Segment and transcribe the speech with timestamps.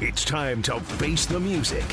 [0.00, 1.84] It's time to face the music.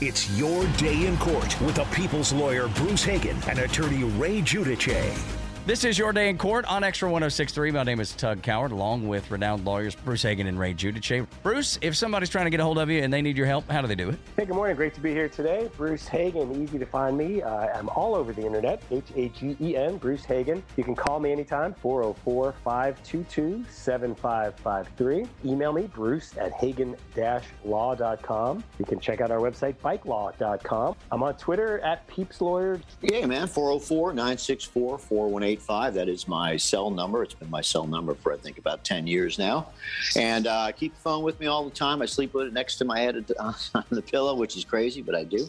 [0.00, 5.37] It's your day in court with the people's lawyer Bruce Hagen and attorney Ray Giudice.
[5.68, 7.72] This is your day in court on Extra 1063.
[7.72, 11.26] My name is Tug Cowart, along with renowned lawyers Bruce Hagen and Ray Giudice.
[11.42, 13.70] Bruce, if somebody's trying to get a hold of you and they need your help,
[13.70, 14.18] how do they do it?
[14.34, 14.74] Hey, good morning.
[14.76, 15.68] Great to be here today.
[15.76, 17.42] Bruce Hagen, easy to find me.
[17.42, 18.82] Uh, I'm all over the internet.
[18.90, 20.62] H A G E N, Bruce Hagen.
[20.78, 25.28] You can call me anytime, 404 522 7553.
[25.44, 26.96] Email me, bruce at hagen
[27.62, 28.64] law.com.
[28.78, 30.96] You can check out our website, bikelaw.com.
[31.12, 32.80] I'm on Twitter at Peeps Lawyer.
[33.02, 34.96] Yeah, man, 404 964
[35.58, 35.94] 4185.
[35.94, 37.22] That is my cell number.
[37.22, 39.68] It's been my cell number for, I think, about 10 years now.
[40.16, 42.02] And uh, I keep the phone with me all the time.
[42.02, 43.54] I sleep with it next to my head on
[43.90, 45.48] the pillow, which is crazy, but I do.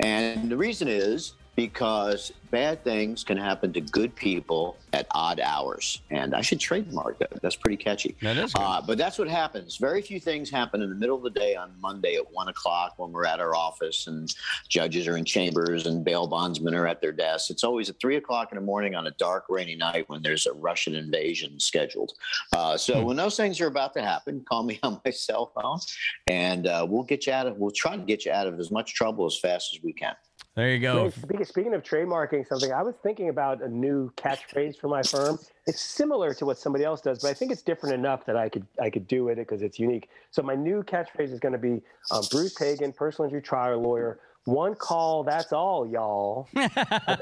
[0.00, 6.00] And the reason is because bad things can happen to good people at odd hours.
[6.10, 7.42] And I should trademark that.
[7.42, 8.16] That's pretty catchy.
[8.22, 8.54] That is.
[8.54, 9.76] Uh, but that's what happens.
[9.76, 12.94] Very few things happen in the middle of the day on Monday at one o'clock
[12.96, 14.34] when we're at our office and
[14.70, 17.50] judges are in chambers and bail bondsmen are at their desks.
[17.50, 20.46] It's always at three o'clock in the morning on a dark, rainy night when there's
[20.46, 22.12] a Russian invasion scheduled.
[22.54, 25.78] Uh, so when those things are about to happen, call me on my cell phone
[26.26, 28.70] and uh, we'll get you out of, we'll try to get you out of as
[28.70, 30.14] much trouble as fast as we can.
[30.56, 31.10] There you go.
[31.10, 35.38] Speaking, of trademarking something, I was thinking about a new catchphrase for my firm.
[35.66, 38.48] It's similar to what somebody else does, but I think it's different enough that I
[38.48, 40.08] could I could do it because it's unique.
[40.32, 44.18] So my new catchphrase is going to be um, Bruce Hagen, personal injury trial lawyer.
[44.46, 46.48] One call, that's all, y'all.
[46.56, 46.64] I,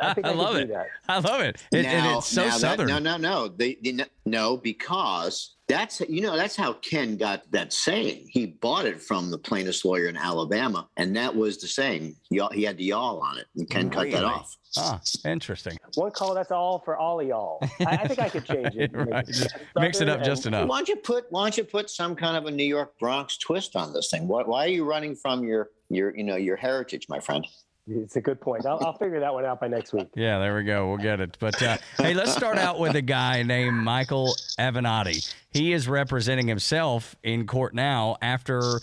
[0.03, 0.67] I think I, I love it.
[0.69, 0.87] do that.
[1.09, 1.63] I love it.
[1.73, 2.87] It- and it's so now that- southern.
[2.89, 3.49] no, no, no.
[3.49, 8.29] They, they, no, because that's you know that's how Ken got that saying.
[8.31, 12.15] He bought it from the plaintiff's lawyer in Alabama, and that was the saying.
[12.31, 14.57] Y'all, he had the y'all on it, and Ken cut that off.
[14.77, 15.77] Ah, interesting.
[15.97, 17.59] One call, that's all for all of y'all.
[17.81, 18.91] I, I think I could change it.
[18.95, 19.27] Right.
[19.27, 20.69] Just mix it up southern just enough.
[20.69, 23.39] Why don't you put Why don't you put some kind of a New York Bronx
[23.39, 24.29] twist on this thing?
[24.29, 27.47] Why, why are you running from your your you know your heritage, my friend?
[27.91, 28.67] It's a good point.
[28.67, 30.09] I'll, I'll figure that one out by next week.
[30.15, 30.89] Yeah, there we go.
[30.89, 31.39] We'll get it.
[31.41, 35.35] But uh, hey, let's start out with a guy named Michael Avenatti.
[35.51, 38.81] He is representing himself in court now after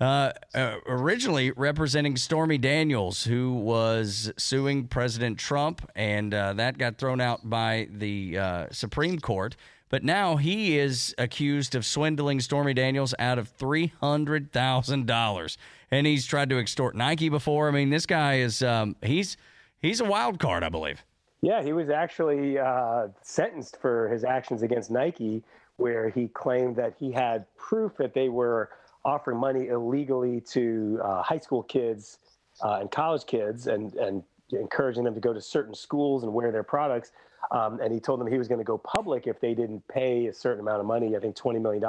[0.00, 6.96] uh, uh, originally representing Stormy Daniels, who was suing President Trump, and uh, that got
[6.96, 9.56] thrown out by the uh, Supreme Court.
[9.90, 15.58] But now he is accused of swindling Stormy Daniels out of three hundred thousand dollars,
[15.90, 17.68] and he's tried to extort Nike before.
[17.68, 19.36] I mean, this guy is um, he's
[19.80, 21.04] he's a wild card, I believe.
[21.42, 25.42] Yeah, he was actually uh, sentenced for his actions against Nike,
[25.76, 28.70] where he claimed that he had proof that they were
[29.04, 32.18] offering money illegally to uh, high school kids
[32.62, 36.52] uh, and college kids and, and encouraging them to go to certain schools and wear
[36.52, 37.12] their products.
[37.50, 40.26] Um, and he told them he was going to go public if they didn't pay
[40.26, 41.82] a certain amount of money, I think $20 million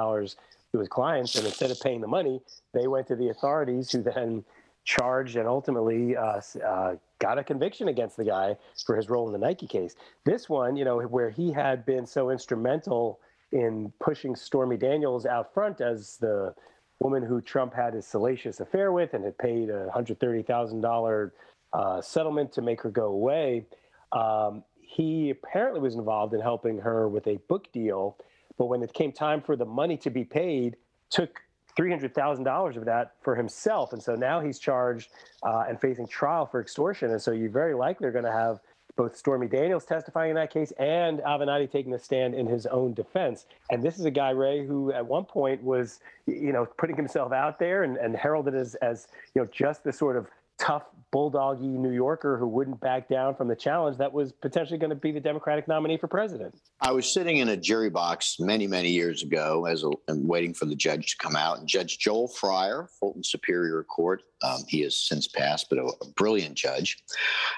[0.73, 1.35] to his clients.
[1.35, 2.41] And instead of paying the money,
[2.73, 4.43] they went to the authorities who then
[4.83, 8.55] charged and ultimately uh, uh, got a conviction against the guy
[8.85, 9.95] for his role in the Nike case.
[10.25, 13.19] This one, you know, where he had been so instrumental
[13.51, 16.55] in pushing Stormy Daniels out front as the
[16.99, 21.31] woman who Trump had his salacious affair with and had paid a $130,000
[21.73, 23.65] uh, settlement to make her go away.
[24.11, 28.17] Um, he apparently was involved in helping her with a book deal,
[28.57, 30.78] but when it came time for the money to be paid,
[31.09, 31.41] took
[31.78, 33.94] $300,000 of that for himself.
[33.94, 35.12] And so now he's charged
[35.44, 37.11] uh, and facing trial for extortion.
[37.11, 38.59] And so you very likely are going to have
[38.95, 42.94] both Stormy Daniels testifying in that case and Avenatti taking the stand in his own
[42.94, 43.45] defense.
[43.69, 47.31] And this is a guy, Ray, who at one point was, you know, putting himself
[47.31, 50.28] out there and, and heralded as, as, you know, just the sort of
[50.61, 54.91] tough bulldoggy New Yorker who wouldn't back down from the challenge that was potentially going
[54.91, 56.55] to be the Democratic nominee for president.
[56.79, 60.53] I was sitting in a jury box many, many years ago as a, and waiting
[60.53, 61.59] for the judge to come out.
[61.59, 66.08] And Judge Joel Fryer, Fulton Superior Court, um, he has since passed, but a, a
[66.16, 67.03] brilliant judge.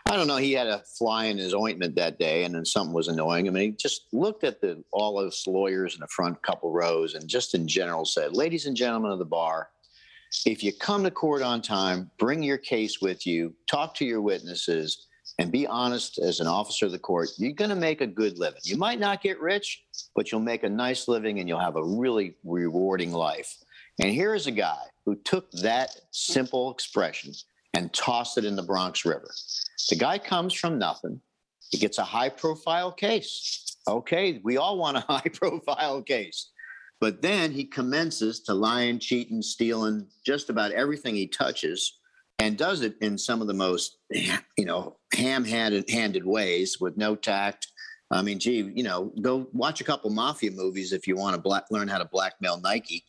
[0.09, 0.37] I don't know.
[0.37, 3.55] He had a fly in his ointment that day, and then something was annoying him.
[3.55, 7.29] And he just looked at the all those lawyers in the front couple rows, and
[7.29, 9.69] just in general said, "Ladies and gentlemen of the bar."
[10.45, 14.21] If you come to court on time, bring your case with you, talk to your
[14.21, 15.07] witnesses,
[15.39, 18.37] and be honest as an officer of the court, you're going to make a good
[18.37, 18.59] living.
[18.63, 19.83] You might not get rich,
[20.15, 23.55] but you'll make a nice living and you'll have a really rewarding life.
[24.01, 27.33] And here is a guy who took that simple expression
[27.73, 29.31] and tossed it in the Bronx River.
[29.89, 31.21] The guy comes from nothing.
[31.69, 33.77] He gets a high profile case.
[33.87, 36.51] Okay, we all want a high profile case.
[37.03, 41.99] But then he commences to lying, cheating, stealing just about everything he touches
[42.39, 47.17] and does it in some of the most, you know, ham-handed handed ways with no
[47.17, 47.67] tact.
[48.09, 51.41] I mean, gee, you know, go watch a couple mafia movies if you want to
[51.41, 53.03] black, learn how to blackmail Nike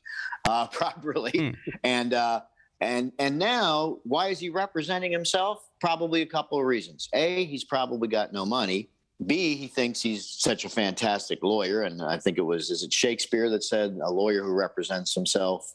[0.44, 1.31] uh, properly.
[1.31, 1.56] Mm.
[1.85, 2.41] And uh,
[2.81, 5.69] and and now, why is he representing himself?
[5.81, 7.08] Probably a couple of reasons.
[7.12, 8.91] A, he's probably got no money.
[9.26, 12.93] B, he thinks he's such a fantastic lawyer, and I think it was is it
[12.93, 15.71] Shakespeare that said a lawyer who represents himself,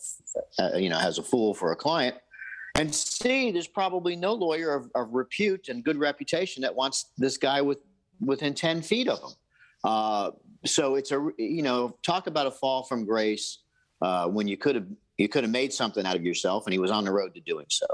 [0.60, 2.16] uh, you know, has a fool for a client.
[2.78, 7.38] And C, there's probably no lawyer of, of, repute and good reputation that wants this
[7.38, 7.80] guy with
[8.20, 9.38] within ten feet of him.
[9.84, 10.32] Uh,
[10.66, 13.60] so it's a you know talk about a fall from grace
[14.02, 14.88] uh, when you could have
[15.18, 17.42] you could have made something out of yourself, and he was on the road to
[17.42, 17.88] doing so.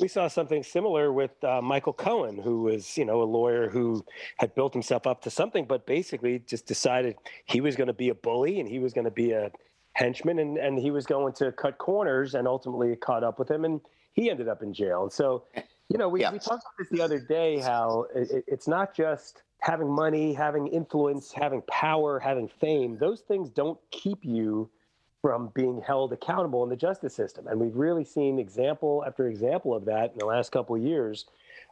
[0.00, 4.04] We saw something similar with uh, Michael Cohen, who was, you know, a lawyer who
[4.38, 7.16] had built himself up to something, but basically just decided
[7.46, 9.50] he was going to be a bully and he was going to be a
[9.94, 13.64] henchman and, and he was going to cut corners and ultimately caught up with him
[13.64, 13.80] and
[14.12, 15.02] he ended up in jail.
[15.02, 15.44] And so,
[15.88, 16.30] you know, we, yeah.
[16.30, 20.68] we talked about this the other day, how it, it's not just having money, having
[20.68, 22.96] influence, having power, having fame.
[22.98, 24.70] Those things don't keep you–
[25.24, 27.46] from being held accountable in the justice system.
[27.46, 31.24] And we've really seen example after example of that in the last couple of years.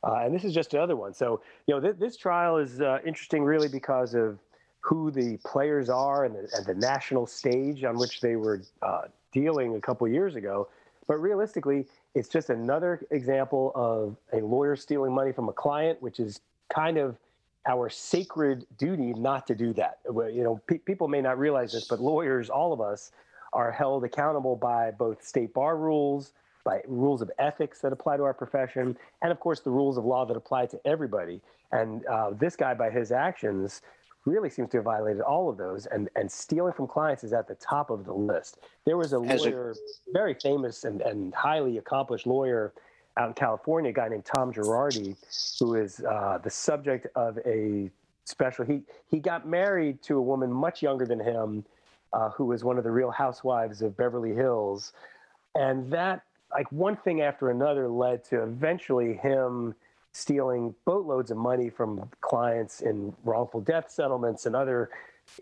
[0.03, 1.13] Uh, and this is just another one.
[1.13, 4.39] So, you know, th- this trial is uh, interesting really because of
[4.81, 9.03] who the players are and the, and the national stage on which they were uh,
[9.33, 10.69] dealing a couple of years ago.
[11.07, 16.21] But realistically, it's just another example of a lawyer stealing money from a client, which
[16.21, 16.41] is
[16.75, 17.19] kind of
[17.69, 19.99] our sacred duty not to do that.
[20.07, 23.13] You know, pe- people may not realize this, but lawyers, all of us,
[23.53, 26.33] are held accountable by both state bar rules,
[26.65, 30.05] by rules of ethics that apply to our profession, and of course the rules of
[30.05, 31.41] law that apply to everybody.
[31.73, 33.83] And uh, this guy, by his actions,
[34.25, 35.87] really seems to have violated all of those.
[35.87, 38.59] And and stealing from clients is at the top of the list.
[38.85, 39.75] There was a lawyer,
[40.13, 42.73] very famous and, and highly accomplished lawyer
[43.17, 45.17] out in California, a guy named Tom Girardi,
[45.59, 47.91] who is uh, the subject of a
[48.25, 48.65] special.
[48.65, 51.65] He he got married to a woman much younger than him
[52.13, 54.93] uh, who was one of the real housewives of Beverly Hills.
[55.55, 59.75] And that, like one thing after another, led to eventually him
[60.13, 64.91] stealing boatloads of money from clients in wrongful death settlements and other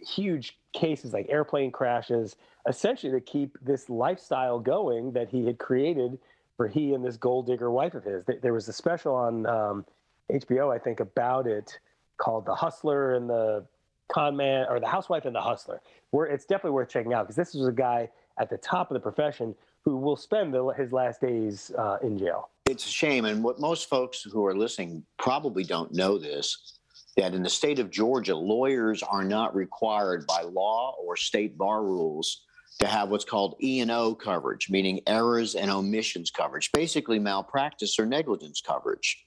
[0.06, 2.36] huge cases like airplane crashes,
[2.68, 6.18] essentially to keep this lifestyle going that he had created
[6.56, 8.24] for he and this gold digger wife of his.
[8.42, 9.86] There was a special on um,
[10.30, 11.78] HBO, I think, about it
[12.18, 13.64] called The Hustler and the
[14.12, 15.80] Con Man or The Housewife and the Hustler.
[16.12, 18.08] It's definitely worth checking out because this is a guy
[18.38, 19.54] at the top of the profession
[19.84, 22.50] who will spend the, his last days uh, in jail.
[22.66, 26.76] It's a shame, and what most folks who are listening probably don't know this
[27.16, 31.82] that in the state of Georgia, lawyers are not required by law or state bar
[31.82, 32.44] rules
[32.78, 38.62] to have what's called E&O coverage, meaning errors and omissions coverage, basically malpractice or negligence
[38.64, 39.26] coverage.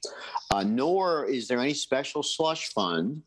[0.50, 3.22] Uh, nor is there any special slush fund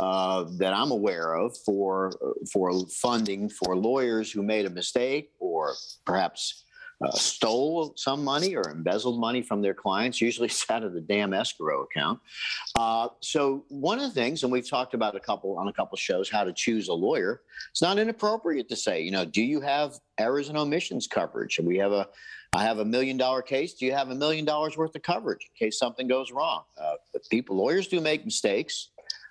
[0.00, 2.12] uh, that I'm aware of for
[2.52, 5.74] for funding for lawyers who made a mistake or
[6.06, 6.64] perhaps
[7.04, 10.20] uh, stole some money or embezzled money from their clients.
[10.20, 12.20] Usually, it's out of the damn escrow account.
[12.76, 15.96] Uh, so, one of the things, and we've talked about a couple on a couple
[15.96, 17.42] shows, how to choose a lawyer.
[17.70, 21.58] It's not inappropriate to say, you know, do you have errors and omissions coverage?
[21.58, 22.08] And we have a
[22.54, 23.72] I have a million dollar case.
[23.74, 26.64] Do you have a million dollars worth of coverage in case something goes wrong?
[26.78, 26.94] Uh,
[27.30, 28.90] people, lawyers do make mistakes.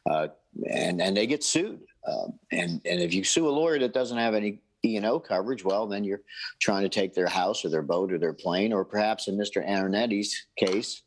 [0.10, 0.28] Uh,
[0.70, 1.80] and and they get sued.
[2.08, 5.20] Um, and and if you sue a lawyer that doesn't have any E and O
[5.20, 6.22] coverage, well, then you're
[6.60, 9.68] trying to take their house or their boat or their plane, or perhaps in Mr.
[9.68, 11.04] Avenatti's case,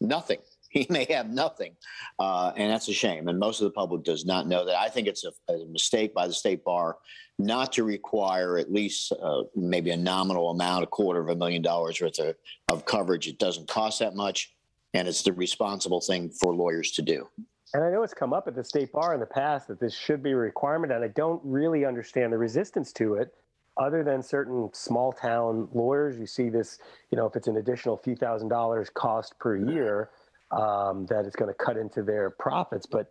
[0.00, 0.38] nothing.
[0.68, 1.74] He may have nothing,
[2.18, 3.28] uh, and that's a shame.
[3.28, 4.76] And most of the public does not know that.
[4.76, 6.98] I think it's a, a mistake by the state bar
[7.38, 11.62] not to require at least uh, maybe a nominal amount, a quarter of a million
[11.62, 12.34] dollars worth of,
[12.68, 13.26] of coverage.
[13.26, 14.54] It doesn't cost that much,
[14.92, 17.26] and it's the responsible thing for lawyers to do.
[17.74, 19.94] And I know it's come up at the state bar in the past that this
[19.94, 23.34] should be a requirement, and I don't really understand the resistance to it,
[23.76, 26.18] other than certain small town lawyers.
[26.18, 26.78] You see this,
[27.10, 30.10] you know, if it's an additional few thousand dollars cost per year,
[30.52, 32.86] um, that it's going to cut into their profits.
[32.86, 33.08] But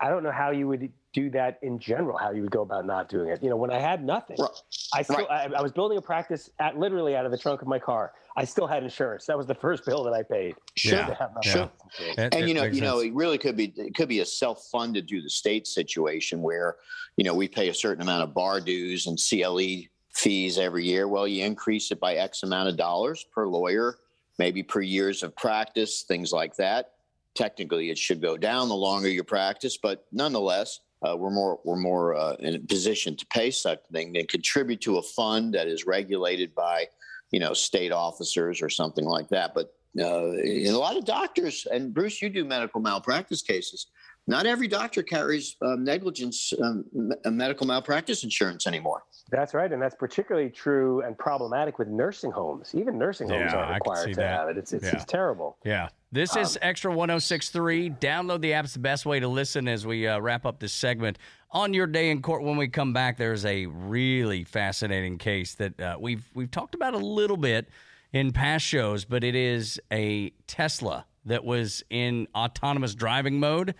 [0.00, 2.16] I don't know how you would do that in general.
[2.16, 3.42] How you would go about not doing it.
[3.42, 4.50] You know, when I had nothing, right.
[4.94, 5.50] I still right.
[5.52, 8.12] I, I, was building a practice at literally out of the trunk of my car.
[8.36, 9.26] I still had insurance.
[9.26, 10.54] That was the first bill that I paid.
[10.76, 11.14] Should yeah.
[11.18, 11.68] have yeah.
[12.16, 15.08] And, and you know, you know, it really could be it could be a self-funded
[15.08, 16.76] through the state situation where
[17.16, 21.08] you know we pay a certain amount of bar dues and CLE fees every year.
[21.08, 23.98] Well, you increase it by X amount of dollars per lawyer,
[24.38, 26.92] maybe per years of practice, things like that.
[27.34, 31.76] Technically, it should go down the longer you practice, but nonetheless, uh, we're more we're
[31.76, 35.68] more uh, in a position to pay such thing than contribute to a fund that
[35.68, 36.86] is regulated by,
[37.30, 39.54] you know, state officers or something like that.
[39.54, 43.86] But uh, in a lot of doctors, and Bruce, you do medical malpractice cases.
[44.26, 46.84] Not every doctor carries um, negligence um,
[47.24, 49.04] medical malpractice insurance anymore.
[49.30, 52.74] That's right, and that's particularly true and problematic with nursing homes.
[52.74, 54.38] Even nursing homes Yeah, aren't required to that.
[54.38, 54.58] have it.
[54.58, 54.96] It's it's, Yeah.
[54.96, 55.56] it's terrible.
[55.64, 55.88] Yeah.
[56.10, 57.90] This is Extra 1063.
[57.90, 58.64] Download the app.
[58.64, 61.18] It's the best way to listen as we uh, wrap up this segment.
[61.50, 65.78] On your day in court, when we come back, there's a really fascinating case that
[65.78, 67.68] uh, we've we've talked about a little bit
[68.10, 73.74] in past shows, but it is a Tesla that was in autonomous driving mode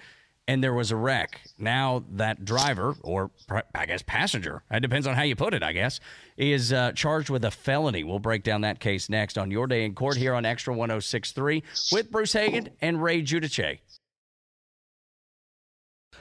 [0.49, 1.43] and there was a wreck.
[1.59, 3.31] Now that driver, or
[3.75, 6.01] I guess passenger, it depends on how you put it, I guess,
[6.39, 8.03] is uh, charged with a felony.
[8.03, 11.63] We'll break down that case next on Your Day in Court here on Extra 1063
[11.93, 13.79] with Bruce Hagen and Ray Giudice.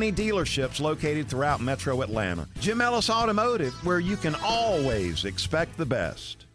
[0.00, 2.48] dealerships located throughout metro Atlanta.
[2.60, 6.46] Jim Ellis Automotive, where you can always expect the best.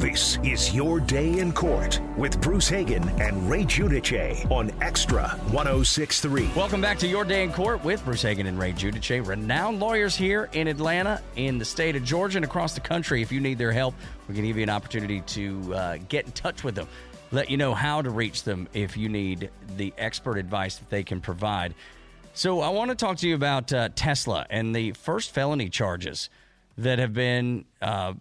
[0.00, 6.52] This is Your Day in Court with Bruce Hagen and Ray Giudice on Extra 1063.
[6.56, 10.16] Welcome back to Your Day in Court with Bruce Hagen and Ray Giudice, renowned lawyers
[10.16, 13.20] here in Atlanta, in the state of Georgia, and across the country.
[13.20, 13.94] If you need their help,
[14.26, 16.88] we're going to give you an opportunity to uh, get in touch with them.
[17.32, 21.02] Let you know how to reach them if you need the expert advice that they
[21.02, 21.74] can provide.
[22.32, 26.30] So, I want to talk to you about uh, Tesla and the first felony charges
[26.78, 28.14] that have been uh,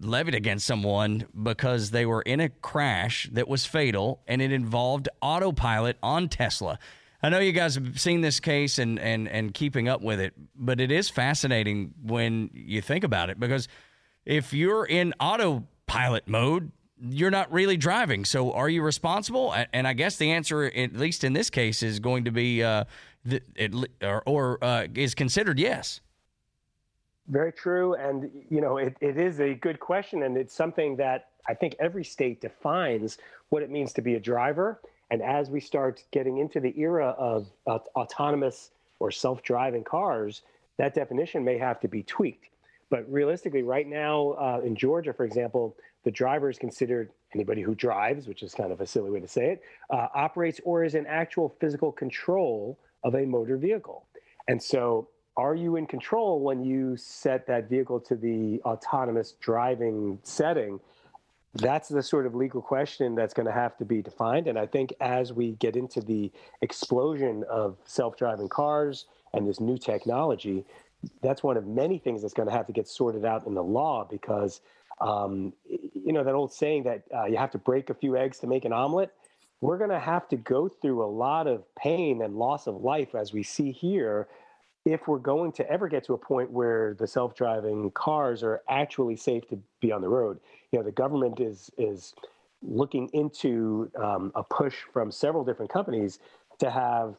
[0.00, 5.08] levied against someone because they were in a crash that was fatal and it involved
[5.20, 6.78] autopilot on Tesla.
[7.22, 10.34] I know you guys have seen this case and, and, and keeping up with it,
[10.54, 13.68] but it is fascinating when you think about it because
[14.26, 16.70] if you're in autopilot mode,
[17.00, 18.24] you're not really driving.
[18.24, 19.54] So are you responsible?
[19.72, 22.84] And I guess the answer, at least in this case, is going to be uh,
[24.02, 26.00] or, or uh, is considered yes.
[27.28, 27.94] Very true.
[27.94, 30.24] And, you know, it, it is a good question.
[30.24, 34.20] And it's something that I think every state defines what it means to be a
[34.20, 34.80] driver.
[35.10, 40.42] And as we start getting into the era of uh, autonomous or self driving cars,
[40.76, 42.48] that definition may have to be tweaked.
[42.90, 47.74] But realistically, right now uh, in Georgia, for example, the driver is considered anybody who
[47.74, 50.94] drives, which is kind of a silly way to say it, uh, operates or is
[50.94, 54.06] in actual physical control of a motor vehicle.
[54.48, 60.18] And so are you in control when you set that vehicle to the autonomous driving
[60.22, 60.78] setting?
[61.54, 64.46] That's the sort of legal question that's going to have to be defined.
[64.46, 66.30] And I think as we get into the
[66.62, 70.64] explosion of self driving cars and this new technology,
[71.22, 73.62] that's one of many things that's going to have to get sorted out in the
[73.62, 74.60] law because,
[75.00, 78.38] um, you know, that old saying that uh, you have to break a few eggs
[78.40, 79.12] to make an omelet.
[79.60, 83.14] We're going to have to go through a lot of pain and loss of life,
[83.14, 84.28] as we see here,
[84.84, 89.16] if we're going to ever get to a point where the self-driving cars are actually
[89.16, 90.38] safe to be on the road.
[90.70, 92.14] You know, the government is is
[92.62, 96.18] looking into um, a push from several different companies
[96.58, 97.16] to have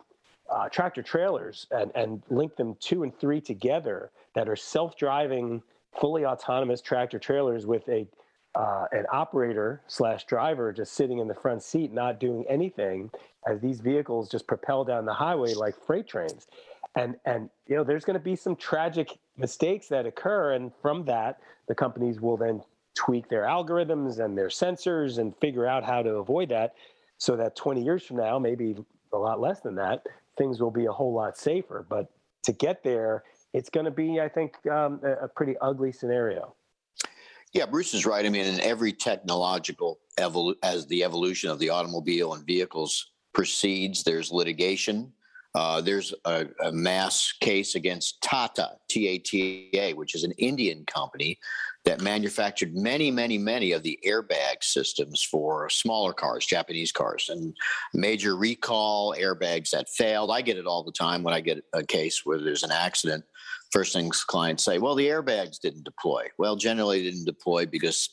[0.50, 5.62] uh, tractor trailers and, and link them two and three together that are self-driving
[6.00, 8.08] fully autonomous tractor trailers with a
[8.56, 13.12] uh, an operator slash driver just sitting in the front seat, not doing anything,
[13.46, 16.48] as these vehicles just propel down the highway like freight trains.
[16.96, 21.04] And and you know, there's going to be some tragic mistakes that occur, and from
[21.06, 22.62] that, the companies will then
[22.96, 26.76] tweak their algorithms and their sensors and figure out how to avoid that,
[27.18, 28.76] so that 20 years from now, maybe
[29.12, 30.06] a lot less than that,
[30.38, 31.86] things will be a whole lot safer.
[31.88, 32.10] But
[32.44, 33.24] to get there,
[33.56, 36.56] it's going to be, I think, um, a, a pretty ugly scenario.
[37.54, 38.26] Yeah, Bruce is right.
[38.26, 44.04] I mean, in every technological evol- as the evolution of the automobile and vehicles proceeds,
[44.04, 45.14] there's litigation.
[45.56, 50.34] Uh, there's a, a, mass case against Tata, T A T A, which is an
[50.34, 51.40] Indian company
[51.86, 57.56] that manufactured many, many, many of the airbag systems for smaller cars, Japanese cars, and
[57.94, 60.30] major recall airbags that failed.
[60.30, 63.24] I get it all the time when I get a case where there's an accident
[63.72, 66.28] first things clients say, well, the airbags didn't deploy.
[66.38, 68.10] Well, generally didn't deploy because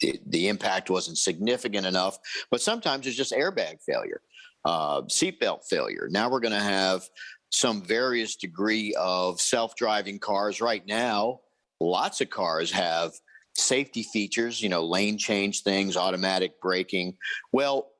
[0.00, 2.18] the, the impact wasn't significant enough.
[2.50, 4.20] But sometimes it's just airbag failure,
[4.64, 6.08] uh, seatbelt failure.
[6.10, 7.02] Now we're going to have
[7.50, 10.60] some various degree of self-driving cars.
[10.60, 11.40] Right now,
[11.80, 13.12] lots of cars have
[13.56, 17.16] safety features, you know, lane change things, automatic braking.
[17.52, 17.92] Well,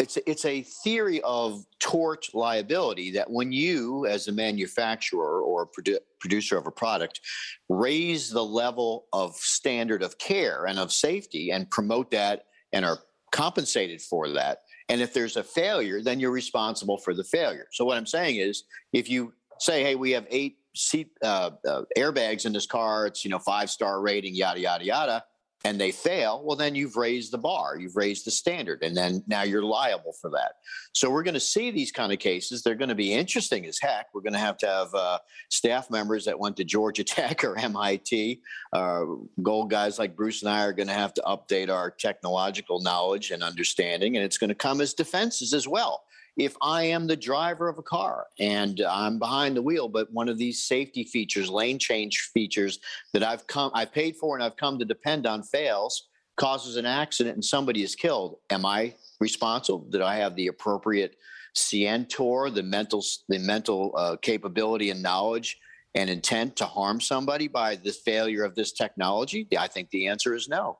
[0.00, 5.98] it's it's a theory of tort liability that when you as a manufacturer or produ-
[6.18, 7.20] producer of a product
[7.68, 12.98] raise the level of standard of care and of safety and promote that and are
[13.30, 17.66] compensated for that and if there's a failure then you're responsible for the failure.
[17.72, 21.82] So what i'm saying is if you say hey we have eight seat uh, uh,
[21.96, 25.24] airbags in this car it's you know five star rating yada yada yada
[25.64, 29.24] and they fail, well, then you've raised the bar, you've raised the standard, and then
[29.26, 30.56] now you're liable for that.
[30.92, 32.62] So we're going to see these kind of cases.
[32.62, 34.08] They're going to be interesting as heck.
[34.12, 35.18] We're going to have to have uh,
[35.48, 38.42] staff members that went to Georgia Tech or MIT.
[38.74, 39.04] Uh,
[39.42, 43.30] gold guys like Bruce and I are going to have to update our technological knowledge
[43.30, 46.03] and understanding, and it's going to come as defenses as well
[46.36, 50.28] if I am the driver of a car and I'm behind the wheel, but one
[50.28, 52.80] of these safety features, lane change features
[53.12, 56.86] that I've come, I've paid for and I've come to depend on fails, causes an
[56.86, 59.86] accident and somebody is killed, am I responsible?
[59.90, 61.16] Did I have the appropriate
[61.54, 65.58] scienter, the mental, the mental uh, capability and knowledge
[65.94, 69.46] and intent to harm somebody by the failure of this technology?
[69.56, 70.78] I think the answer is no.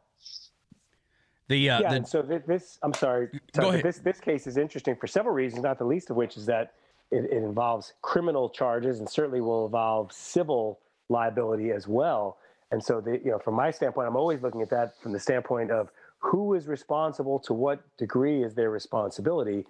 [1.49, 4.97] The, uh, yeah, the, and so this, I'm sorry, sorry this this case is interesting
[4.97, 6.73] for several reasons, not the least of which is that
[7.11, 10.81] it, it, involves criminal charges and certainly will involve civil
[11.11, 12.39] liability as well.
[12.71, 15.21] And so, the, you know, from my standpoint, I'm always looking at that from the
[15.21, 19.67] standpoint of who is responsible to what degree is their responsibility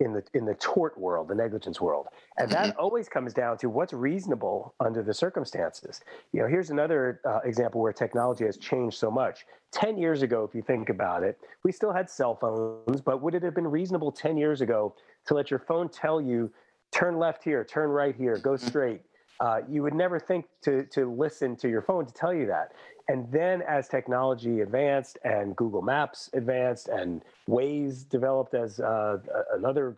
[0.00, 2.80] in the in the tort world, the negligence world, and that mm-hmm.
[2.80, 6.00] always comes down to what's reasonable under the circumstances.
[6.32, 9.46] You know, here's another uh, example where technology has changed so much.
[9.70, 13.34] Ten years ago, if you think about it, we still had cell phones, but would
[13.34, 14.94] it have been reasonable ten years ago
[15.26, 16.50] to let your phone tell you,
[16.90, 18.66] turn left here, turn right here, go mm-hmm.
[18.66, 19.00] straight?
[19.40, 22.72] Uh, you would never think to to listen to your phone to tell you that.
[23.08, 29.18] And then as technology advanced and Google Maps advanced and Waze developed as uh,
[29.52, 29.96] another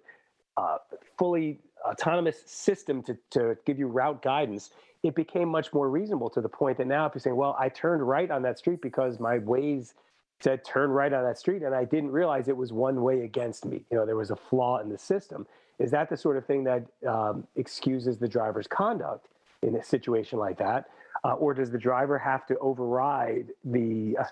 [0.56, 0.78] uh,
[1.16, 4.70] fully autonomous system to, to give you route guidance,
[5.02, 7.68] it became much more reasonable to the point that now if you're saying, well, I
[7.68, 9.92] turned right on that street because my Waze
[10.40, 13.64] said turn right on that street and I didn't realize it was one way against
[13.64, 13.84] me.
[13.90, 15.46] You know, there was a flaw in the system.
[15.78, 19.28] Is that the sort of thing that um, excuses the driver's conduct
[19.62, 20.88] in a situation like that?
[21.24, 24.24] Uh, or does the driver have to override the uh,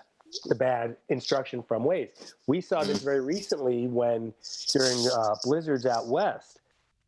[0.45, 2.33] the bad instruction from Waze?
[2.47, 4.33] We saw this very recently when
[4.71, 6.61] during uh, blizzards out west,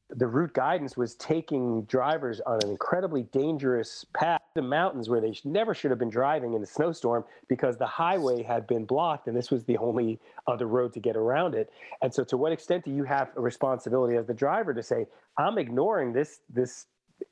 [0.09, 5.19] the route guidance was taking drivers on an incredibly dangerous path to the mountains where
[5.19, 9.27] they never should have been driving in a snowstorm because the highway had been blocked
[9.27, 11.69] and this was the only other road to get around it
[12.01, 15.05] and so to what extent do you have a responsibility as the driver to say
[15.37, 16.85] i'm ignoring this this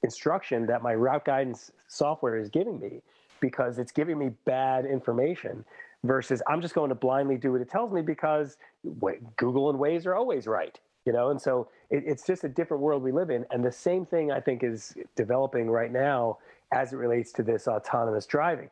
[0.03, 3.01] instruction that my route guidance software is giving me
[3.39, 5.63] because it's giving me bad information
[6.03, 8.57] versus I'm just going to blindly do what it tells me because
[9.37, 11.29] Google and Waze are always right, you know?
[11.31, 13.45] And so it, it's just a different world we live in.
[13.51, 16.37] And the same thing I think is developing right now
[16.71, 18.69] as it relates to this autonomous driving.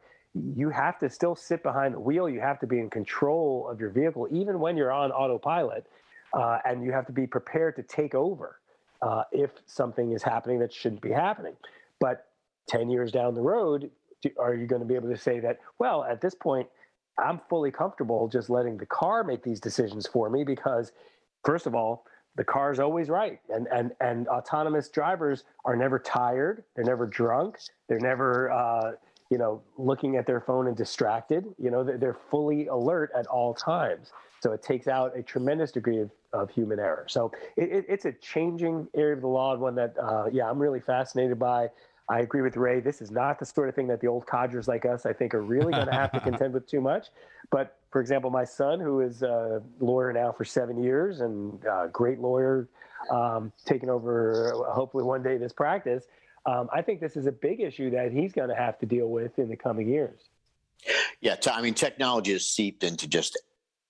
[0.56, 2.28] You have to still sit behind the wheel.
[2.28, 5.86] You have to be in control of your vehicle, even when you're on autopilot.
[6.34, 8.58] Uh, and you have to be prepared to take over
[9.04, 11.56] uh, if something is happening that shouldn't be happening.
[12.00, 12.28] But
[12.70, 13.92] 10 years down the road,
[14.40, 16.68] are you going to be able to say that, well, at this point,
[17.20, 20.94] I'm fully comfortable just letting the car make these decisions for me because,
[21.46, 23.40] first of all, the car is always right.
[23.50, 28.52] And, and, and autonomous drivers are never tired, they're never drunk, they're never.
[28.52, 28.92] Uh,
[29.34, 31.44] you know, looking at their phone and distracted.
[31.58, 34.12] You know, they're fully alert at all times.
[34.42, 37.08] So it takes out a tremendous degree of, of human error.
[37.10, 40.48] So it, it, it's a changing area of the law and one that, uh, yeah,
[40.48, 41.70] I'm really fascinated by.
[42.08, 42.80] I agree with Ray.
[42.80, 45.34] This is not the sort of thing that the old codgers like us, I think,
[45.34, 47.08] are really going to have to contend with too much.
[47.50, 51.88] But for example, my son, who is a lawyer now for seven years and a
[51.92, 52.68] great lawyer,
[53.10, 56.06] um, taking over hopefully one day this practice,
[56.46, 59.08] um, I think this is a big issue that he's going to have to deal
[59.08, 60.20] with in the coming years.
[61.22, 63.40] Yeah, I mean, technology has seeped into just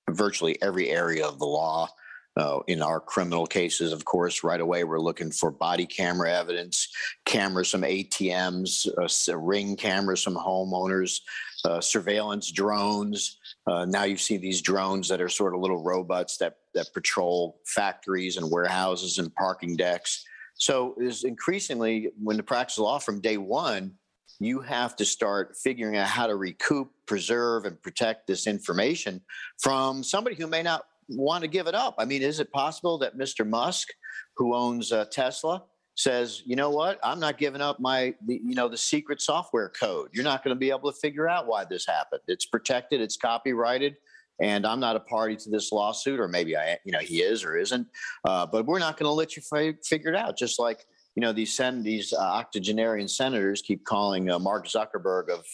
[0.09, 1.89] virtually every area of the law.
[2.35, 6.87] Uh, in our criminal cases, of course, right away we're looking for body camera evidence,
[7.25, 11.19] cameras from ATMs, uh, ring cameras from homeowners,
[11.63, 13.37] uh, surveillance drones.
[13.67, 17.59] Uh, now you see these drones that are sort of little robots that that patrol
[17.67, 20.25] factories and warehouses and parking decks.
[20.63, 23.95] So is increasingly when the practice law from day one,
[24.39, 29.19] you have to start figuring out how to recoup, preserve, and protect this information
[29.61, 31.95] from somebody who may not want to give it up.
[31.97, 33.45] I mean, is it possible that Mr.
[33.45, 33.89] Musk,
[34.37, 38.55] who owns uh, Tesla, says, you know what, I'm not giving up my, the, you
[38.55, 40.11] know, the secret software code.
[40.13, 42.21] You're not going to be able to figure out why this happened.
[42.29, 43.97] It's protected, it's copyrighted,
[44.41, 47.43] and I'm not a party to this lawsuit, or maybe I, you know, he is
[47.43, 47.87] or isn't.
[48.25, 49.43] Uh, but we're not going to let you
[49.83, 50.37] figure it out.
[50.37, 55.29] Just like you know these sen- these uh, octogenarian senators keep calling uh, Mark Zuckerberg
[55.29, 55.45] of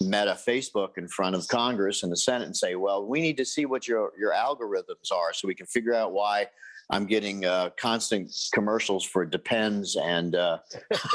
[0.00, 3.44] Meta Facebook in front of Congress and the Senate and say, "Well, we need to
[3.44, 6.46] see what your your algorithms are so we can figure out why."
[6.90, 10.58] I'm getting uh, constant commercials for Depends and uh,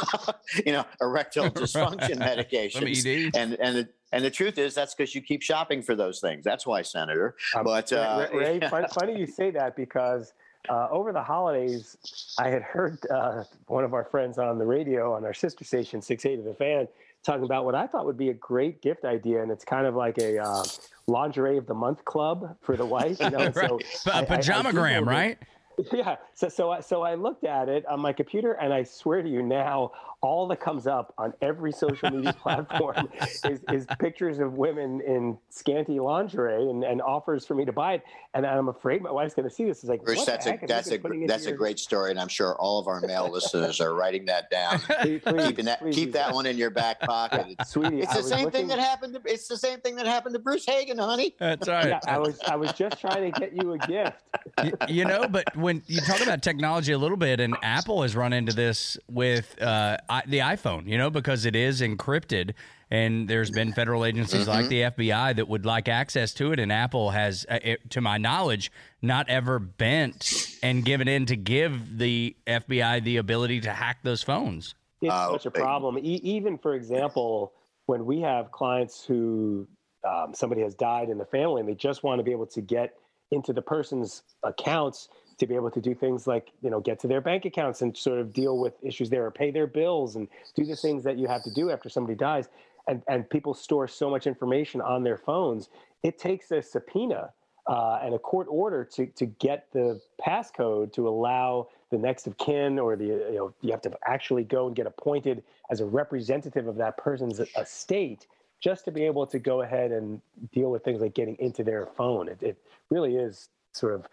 [0.65, 5.21] you know erectile dysfunction medications, and and the, and the truth is that's because you
[5.21, 6.43] keep shopping for those things.
[6.43, 7.35] That's why, Senator.
[7.55, 10.33] Um, but uh, Ray, Ray funny you say that because
[10.69, 11.97] uh, over the holidays,
[12.39, 16.01] I had heard uh, one of our friends on the radio on our sister station,
[16.01, 16.87] 680 The Fan,
[17.23, 19.41] talking about what I thought would be a great gift idea.
[19.41, 20.63] And it's kind of like a uh,
[21.07, 23.19] lingerie of the month club for the wife.
[23.19, 23.49] You know?
[23.49, 23.55] right.
[23.55, 25.37] so a pajamagram, right?
[25.91, 26.15] Yeah.
[26.33, 29.29] So so I, so I looked at it on my computer, and I swear to
[29.29, 29.91] you now,
[30.25, 33.07] all that comes up on every social media platform
[33.45, 37.93] is, is pictures of women in scanty lingerie and, and offers for me to buy
[37.93, 38.03] it.
[38.33, 39.79] And I'm afraid my wife's going to see this.
[39.79, 42.79] It's like, Bruce, that's a that's a that's a great story, and I'm sure all
[42.79, 46.45] of our male listeners are writing that down, please, please, keeping that keep that one
[46.45, 47.55] in your back pocket.
[47.65, 48.51] Sweetie, it's the same looking...
[48.51, 49.13] thing that happened.
[49.13, 51.35] To, it's the same thing that happened to Bruce Hagen, honey.
[51.39, 51.87] That's right.
[51.87, 54.23] Yeah, I was I was just trying to get you a gift.
[54.63, 58.15] you, you know, but when you talk about technology a little bit, and Apple has
[58.15, 62.53] run into this with uh, the iPhone, you know, because it is encrypted.
[62.91, 64.49] And there's been federal agencies mm-hmm.
[64.49, 66.59] like the FBI that would like access to it.
[66.59, 71.35] And Apple has, uh, it, to my knowledge, not ever bent and given in to
[71.35, 74.75] give the FBI the ability to hack those phones.
[75.01, 75.97] It's uh, such a problem.
[75.97, 77.53] E- even, for example,
[77.87, 79.67] when we have clients who
[80.07, 82.61] um, somebody has died in the family and they just want to be able to
[82.61, 82.93] get
[83.31, 87.07] into the person's accounts to be able to do things like you know get to
[87.07, 90.27] their bank accounts and sort of deal with issues there or pay their bills and
[90.55, 92.49] do the things that you have to do after somebody dies.
[92.87, 95.69] And and people store so much information on their phones.
[96.03, 97.31] It takes a subpoena
[97.67, 102.37] uh, and a court order to to get the passcode to allow the next of
[102.37, 105.85] kin or the you know you have to actually go and get appointed as a
[105.85, 108.27] representative of that person's estate
[108.61, 110.21] just to be able to go ahead and
[110.53, 112.27] deal with things like getting into their phone.
[112.27, 112.57] It, it
[112.89, 114.07] really is sort of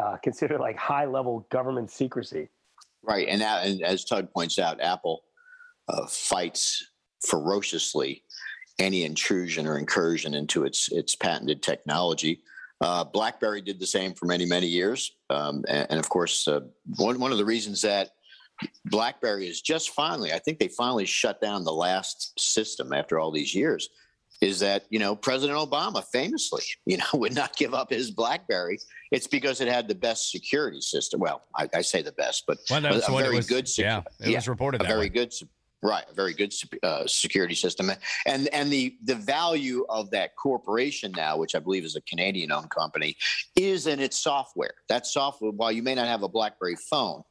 [0.00, 2.48] uh, considered like high level government secrecy.
[3.02, 5.24] Right, and, and as Tug points out, Apple
[5.88, 6.90] uh, fights
[7.26, 8.22] ferociously
[8.78, 12.40] any intrusion or incursion into its its patented technology.
[12.80, 16.60] Uh, BlackBerry did the same for many many years, um, and, and, of course, uh,
[16.96, 18.10] one one of the reasons that
[18.86, 23.30] BlackBerry is just finally, I think they finally shut down the last system after all
[23.30, 23.88] these years,
[24.44, 28.78] is that you know President Obama famously you know would not give up his BlackBerry.
[29.10, 31.20] It's because it had the best security system.
[31.20, 33.68] Well, I, I say the best, but well, a, a very was, good.
[33.78, 35.08] yeah, it yeah, was reported a very way.
[35.08, 35.32] good.
[35.82, 37.90] Right, a very good uh, security system,
[38.26, 42.70] and and the the value of that corporation now, which I believe is a Canadian-owned
[42.70, 43.16] company,
[43.54, 44.72] is in its software.
[44.88, 47.22] That software, while you may not have a BlackBerry phone,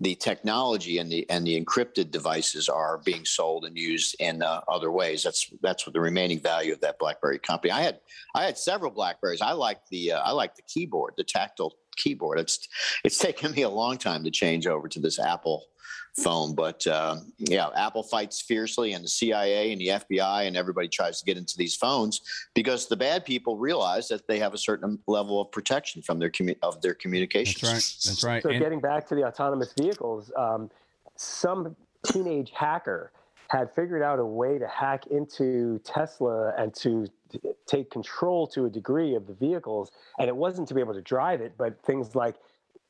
[0.00, 4.60] the technology and the and the encrypted devices are being sold and used in uh,
[4.68, 5.22] other ways.
[5.22, 7.70] That's that's what the remaining value of that BlackBerry company.
[7.70, 8.00] I had
[8.34, 9.40] I had several Blackberries.
[9.40, 12.38] I like the uh, I like the keyboard, the tactile keyboard.
[12.38, 12.68] It's
[13.04, 15.64] it's taken me a long time to change over to this Apple
[16.16, 16.54] phone.
[16.54, 21.18] But uh, yeah, Apple fights fiercely, and the CIA and the FBI and everybody tries
[21.20, 22.20] to get into these phones
[22.54, 26.30] because the bad people realize that they have a certain level of protection from their
[26.30, 27.60] commu- of their communications.
[27.60, 28.10] That's right.
[28.10, 28.42] That's right.
[28.42, 30.70] So and- getting back to the autonomous vehicles, um,
[31.16, 33.12] some teenage hacker
[33.48, 38.64] had figured out a way to hack into Tesla and to t- take control to
[38.64, 39.92] a degree of the vehicles.
[40.18, 42.34] And it wasn't to be able to drive it, but things like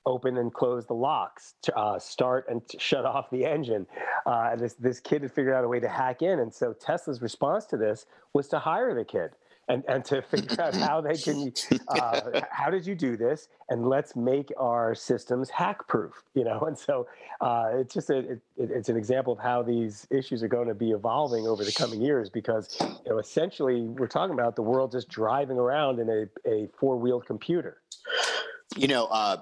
[0.06, 3.86] open and close the locks, to, uh, start and shut off the engine.
[4.24, 7.20] Uh, this this kid had figured out a way to hack in, and so Tesla's
[7.20, 9.32] response to this was to hire the kid
[9.68, 11.52] and, and to figure out how they can
[11.88, 13.48] uh, how did you do this?
[13.68, 16.60] And let's make our systems hack proof you know?
[16.60, 17.06] And so
[17.40, 20.74] uh, it's just a, it, it's an example of how these issues are going to
[20.74, 24.92] be evolving over the coming years because you know essentially we're talking about the world
[24.92, 27.78] just driving around in a, a four-wheeled computer.
[28.76, 29.38] You know uh,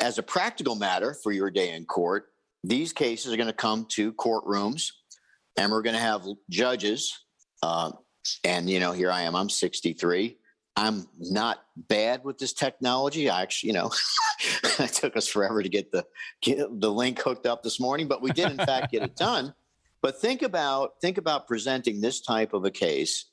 [0.00, 2.26] as a practical matter for your day in court
[2.64, 4.92] these cases are going to come to courtrooms
[5.56, 7.18] and we're going to have judges
[7.62, 7.92] uh,
[8.44, 10.36] and, you know, here I am, I'm 63.
[10.76, 13.28] I'm not bad with this technology.
[13.28, 13.90] I actually, you know,
[14.78, 16.06] it took us forever to get the
[16.40, 19.52] get the link hooked up this morning, but we did in fact get it done.
[20.00, 23.26] But think about think about presenting this type of a case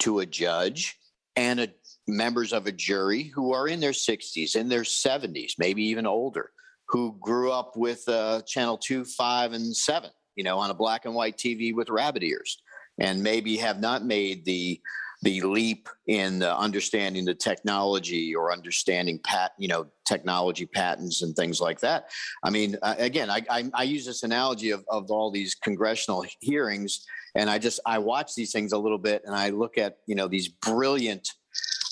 [0.00, 0.98] to a judge
[1.34, 1.68] and a,
[2.08, 6.50] members of a jury who are in their 60s, in their 70s, maybe even older,
[6.88, 11.04] who grew up with uh, channel two, five, and seven, you know, on a black
[11.04, 12.60] and white TV with rabbit ears
[12.98, 14.80] and maybe have not made the
[15.22, 21.34] the leap in uh, understanding the technology or understanding pat you know technology patents and
[21.36, 22.10] things like that.
[22.42, 26.24] I mean uh, again I, I, I use this analogy of, of all these congressional
[26.40, 29.98] hearings and i just i watch these things a little bit and i look at
[30.06, 31.30] you know these brilliant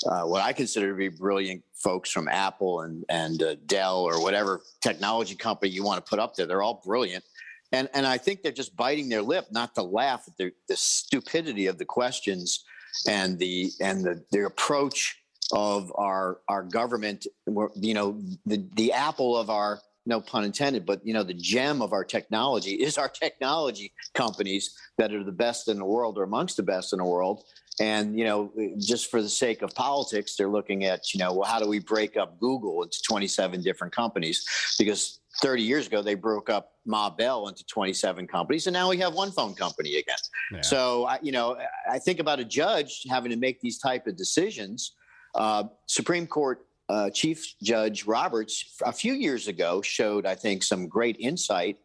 [0.06, 4.22] uh, what I consider to be brilliant folks from Apple and and uh, Dell or
[4.22, 6.46] whatever technology company you want to put up there.
[6.46, 7.24] They're all brilliant,
[7.72, 10.76] and and I think they're just biting their lip not to laugh at the, the
[10.76, 12.64] stupidity of the questions
[13.06, 15.16] and the and the their approach
[15.52, 17.26] of our our government.
[17.74, 21.82] You know, the the apple of our no pun intended, but you know, the gem
[21.82, 26.22] of our technology is our technology companies that are the best in the world or
[26.22, 27.44] amongst the best in the world.
[27.80, 31.48] And you know, just for the sake of politics, they're looking at you know, well,
[31.48, 34.44] how do we break up Google into 27 different companies?
[34.78, 38.98] Because 30 years ago, they broke up Ma Bell into 27 companies, and now we
[38.98, 40.16] have one phone company again.
[40.52, 40.60] Yeah.
[40.60, 41.56] So, you know,
[41.90, 44.94] I think about a judge having to make these type of decisions.
[45.34, 50.88] Uh, Supreme Court uh, Chief Judge Roberts a few years ago showed, I think, some
[50.88, 51.78] great insight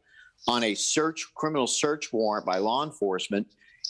[0.48, 3.48] on a search criminal search warrant by law enforcement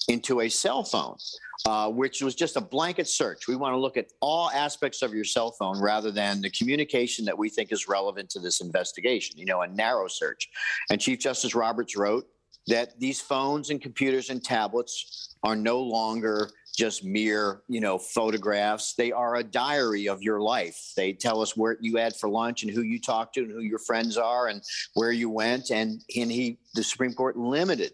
[0.08, 1.18] into a cell phone,
[1.66, 3.48] uh, which was just a blanket search.
[3.48, 7.26] We want to look at all aspects of your cell phone rather than the communication
[7.26, 10.50] that we think is relevant to this investigation, you know, a narrow search.
[10.90, 12.28] And Chief Justice Roberts wrote
[12.68, 18.96] that these phones and computers and tablets are no longer just mere you know photographs
[18.96, 22.64] they are a diary of your life they tell us where you had for lunch
[22.64, 24.62] and who you talked to and who your friends are and
[24.94, 27.94] where you went and, and he the supreme court limited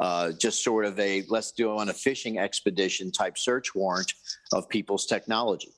[0.00, 4.14] uh, just sort of a let's do on a fishing expedition type search warrant
[4.52, 5.72] of people's technology.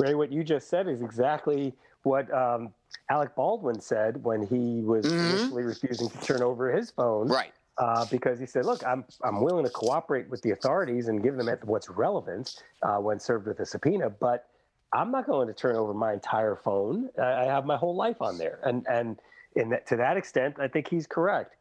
[0.00, 2.74] Ray, what you just said is exactly what um,
[3.10, 5.36] Alec Baldwin said when he was mm-hmm.
[5.36, 7.28] initially refusing to turn over his phone.
[7.28, 7.52] Right.
[7.78, 11.36] Uh, because he said, "Look, I'm I'm willing to cooperate with the authorities and give
[11.36, 14.48] them what's relevant uh, when served with a subpoena, but
[14.94, 17.10] I'm not going to turn over my entire phone.
[17.22, 19.18] I have my whole life on there, and and
[19.56, 21.56] in that, to that extent, I think he's correct.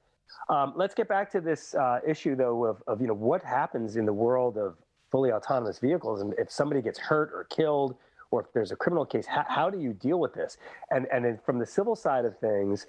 [0.50, 3.96] Um, let's get back to this uh, issue, though, of, of you know what happens
[3.96, 4.76] in the world of
[5.12, 7.96] fully autonomous vehicles, and if somebody gets hurt or killed,
[8.32, 10.58] or if there's a criminal case, how, how do you deal with this?
[10.92, 12.86] And and from the civil side of things,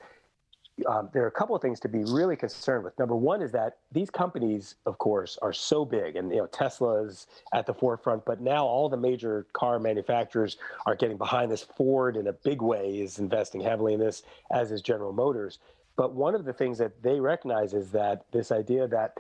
[0.87, 2.99] um, there are a couple of things to be really concerned with.
[2.99, 7.05] Number one is that these companies, of course, are so big, and you know Tesla
[7.05, 8.25] is at the forefront.
[8.27, 11.63] But now all the major car manufacturers are getting behind this.
[11.63, 15.59] Ford, in a big way, is investing heavily in this, as is General Motors.
[15.97, 19.15] But one of the things that they recognize is that this idea that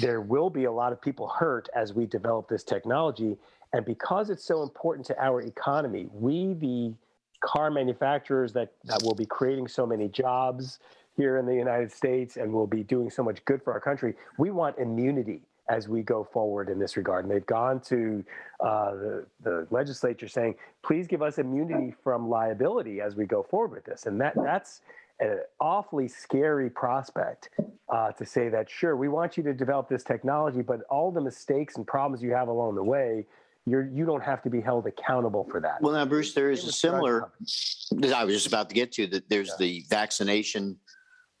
[0.00, 3.36] there will be a lot of people hurt as we develop this technology.
[3.72, 6.94] And because it's so important to our economy, we, the
[7.40, 10.78] car manufacturers that, that will be creating so many jobs
[11.16, 14.14] here in the United States and will be doing so much good for our country,
[14.38, 17.24] we want immunity as we go forward in this regard.
[17.24, 18.24] And they've gone to
[18.60, 23.72] uh, the, the legislature saying, please give us immunity from liability as we go forward
[23.72, 24.06] with this.
[24.06, 24.80] And that that's
[25.22, 27.50] an awfully scary prospect
[27.88, 31.20] uh, to say that, sure, we want you to develop this technology, but all the
[31.20, 33.24] mistakes and problems you have along the way,
[33.64, 35.80] you're, you don't have to be held accountable for that.
[35.80, 37.30] Well, now, Bruce, there is a similar,
[38.14, 39.28] I was just about to get to that.
[39.28, 39.54] There's yeah.
[39.58, 40.76] the vaccination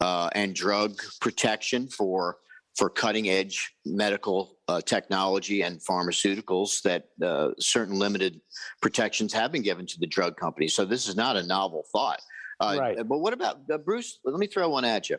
[0.00, 2.38] uh, and drug protection for
[2.74, 8.40] for cutting edge medical uh, technology and pharmaceuticals that uh, certain limited
[8.80, 10.74] protections have been given to the drug companies.
[10.74, 12.22] So this is not a novel thought.
[12.62, 12.96] Uh, right.
[12.96, 14.18] But what about uh, Bruce?
[14.24, 15.18] Let me throw one at you.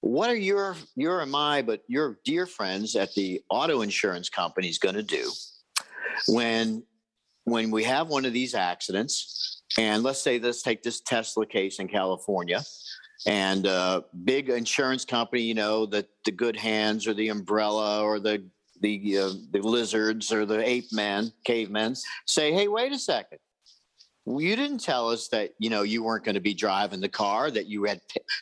[0.00, 4.78] what are your your and my but your dear friends at the auto insurance companies
[4.78, 5.30] going to do
[6.28, 6.82] when
[7.44, 11.78] when we have one of these accidents and let's say let's take this tesla case
[11.80, 12.62] in california
[13.26, 18.18] and uh, big insurance company you know that the good hands or the umbrella or
[18.18, 18.42] the
[18.80, 21.94] the uh, the lizards or the ape man cavemen
[22.26, 23.38] say hey wait a second
[24.38, 27.50] you didn't tell us that you know you weren't going to be driving the car
[27.50, 28.00] that you had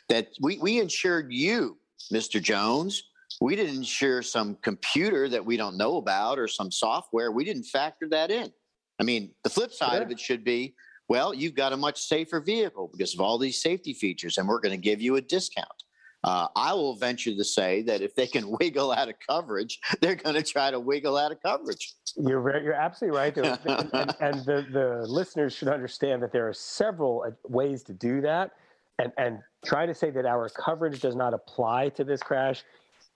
[0.09, 1.77] that we, we insured you
[2.11, 3.03] mr jones.
[3.41, 7.31] We didn't insure some computer that we don't know about or some software.
[7.31, 8.51] We didn't factor that in.
[8.99, 10.01] I mean the flip side sure.
[10.01, 10.75] of it should be
[11.07, 14.59] well you've got a much safer vehicle because of all these safety features and we're
[14.59, 15.78] going to give you a discount
[16.23, 20.15] uh, I will venture to say that if they can wiggle out of coverage, they're
[20.15, 21.93] going to try to wiggle out of coverage.
[22.17, 26.53] You're you're absolutely right, and, and, and the, the listeners should understand that there are
[26.53, 28.51] several uh, ways to do that,
[28.97, 32.63] and and trying to say that our coverage does not apply to this crash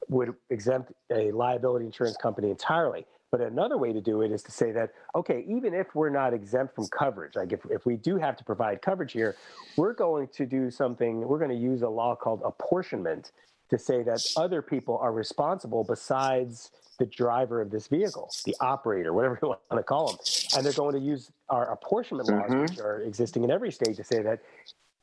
[0.09, 3.05] would exempt a liability insurance company entirely.
[3.33, 6.35] But another way to do it is to say that, okay, even if we're not
[6.35, 9.35] exempt from coverage, like if, if we do have to provide coverage here,
[9.75, 13.31] we're going to do something, we're going to use a law called apportionment
[13.71, 16.69] to say that other people are responsible besides
[16.99, 20.17] the driver of this vehicle, the operator, whatever you want to call them.
[20.55, 22.61] And they're going to use our apportionment laws, mm-hmm.
[22.61, 24.41] which are existing in every state, to say that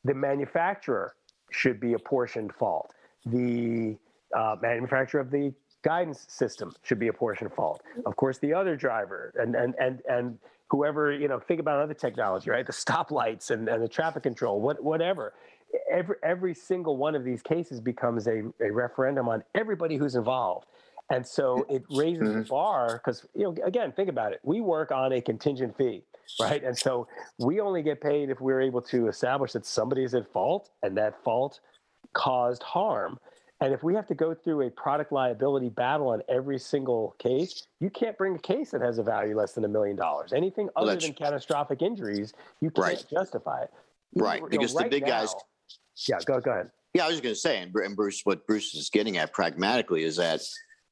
[0.05, 1.15] the manufacturer
[1.51, 2.93] should be apportioned fault.
[3.25, 3.97] The
[4.33, 7.81] uh, manufacturer of the guidance system should be a portion of fault.
[8.05, 10.37] Of course, the other driver and and and and
[10.69, 12.65] whoever you know think about other technology, right?
[12.65, 15.33] The stoplights and, and the traffic control, what whatever.
[15.89, 20.65] Every every single one of these cases becomes a, a referendum on everybody who's involved.
[21.09, 22.39] And so it raises mm-hmm.
[22.39, 24.39] the bar because you know again think about it.
[24.43, 26.03] We work on a contingent fee,
[26.39, 26.63] right?
[26.63, 30.31] And so we only get paid if we're able to establish that somebody is at
[30.31, 31.59] fault and that fault
[32.13, 33.19] caused harm.
[33.61, 37.67] And if we have to go through a product liability battle on every single case,
[37.79, 40.33] you can't bring a case that has a value less than a million dollars.
[40.33, 43.05] Anything other than catastrophic injuries, you can't right.
[43.07, 43.71] justify it.
[44.15, 45.35] Right, you because know, the big now, guys.
[46.09, 46.71] Yeah, go go ahead.
[46.95, 50.17] Yeah, I was going to say, and Bruce, what Bruce is getting at pragmatically is
[50.17, 50.41] that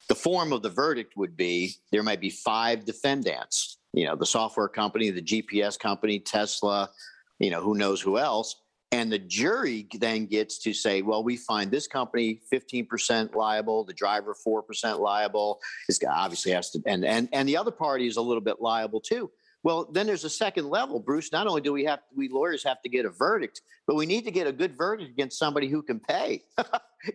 [0.08, 3.79] the form of the verdict would be there might be five defendants.
[3.93, 6.91] You know, the software company, the GPS company, Tesla.
[7.39, 8.55] You know, who knows who else
[8.91, 13.93] and the jury then gets to say, well, we find this company 15% liable, the
[13.93, 15.60] driver 4% liable.
[15.88, 18.58] This guy obviously has to, and, and, and the other party is a little bit
[18.60, 19.30] liable too.
[19.63, 21.32] Well, then there's a second level, Bruce.
[21.32, 24.24] Not only do we have we lawyers have to get a verdict, but we need
[24.26, 26.43] to get a good verdict against somebody who can pay.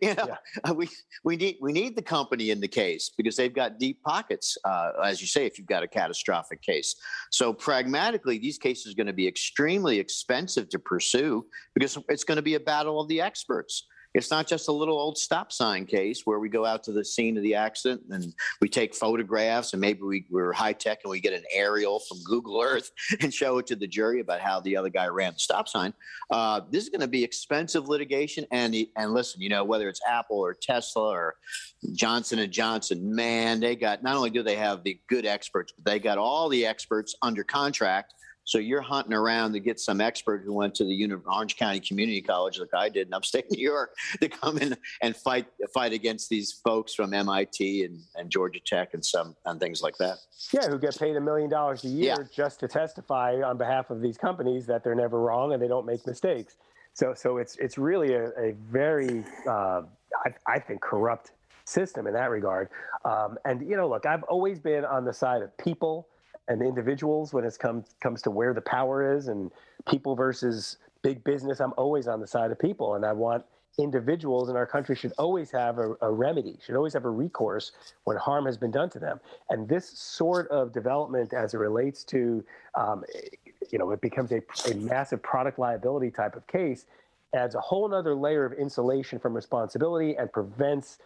[0.03, 0.29] you know,
[0.65, 0.73] yeah.
[0.73, 0.89] we
[1.25, 4.91] we need we need the company in the case because they've got deep pockets, uh,
[5.03, 6.95] as you say, if you've got a catastrophic case.
[7.31, 12.37] So pragmatically, these cases are going to be extremely expensive to pursue because it's going
[12.37, 13.87] to be a battle of the experts.
[14.15, 17.05] It's not just a little old stop sign case where we go out to the
[17.05, 21.11] scene of the accident and we take photographs and maybe we, we're high tech and
[21.11, 24.61] we get an aerial from Google Earth and show it to the jury about how
[24.61, 25.93] the other guy ran the stop sign.
[26.31, 28.47] Uh, this is going to be expensive litigation.
[28.53, 31.35] And and listen, you know whether it's Apple or Tesla or
[31.95, 35.91] Johnson and Johnson, man, they got not only do they have the good experts, but
[35.91, 38.15] they got all the experts under contract
[38.45, 41.81] so you're hunting around to get some expert who went to the Uni- Orange County
[41.81, 45.93] Community College, like I did in upstate New York, to come in and fight fight
[45.93, 50.19] against these folks from MIT and, and Georgia Tech and some and things like that.
[50.53, 52.27] Yeah, who get paid a million dollars a year yeah.
[52.35, 55.87] just to testify on behalf of these companies that they're never wrong and they don't
[55.87, 56.57] make mistakes.
[56.93, 59.83] So so it's it's really a, a very uh,
[60.25, 61.33] I, I think corrupt
[61.65, 62.69] system in that regard.
[63.05, 66.09] Um, and you know, look, I've always been on the side of people
[66.49, 69.51] and individuals when it comes comes to where the power is and
[69.89, 71.61] people versus big business.
[71.61, 73.45] I'm always on the side of people, and I want
[73.79, 77.73] individuals in our country should always have a, a, remedy, should always have a recourse
[78.05, 79.21] when harm has been done to them.
[79.51, 82.45] And this sort of development, as it relates to,
[82.77, 83.05] um,
[83.71, 86.87] you know, it becomes a, a massive product liability type of case,
[87.35, 90.99] adds a whole other layer of insulation from responsibility and prevents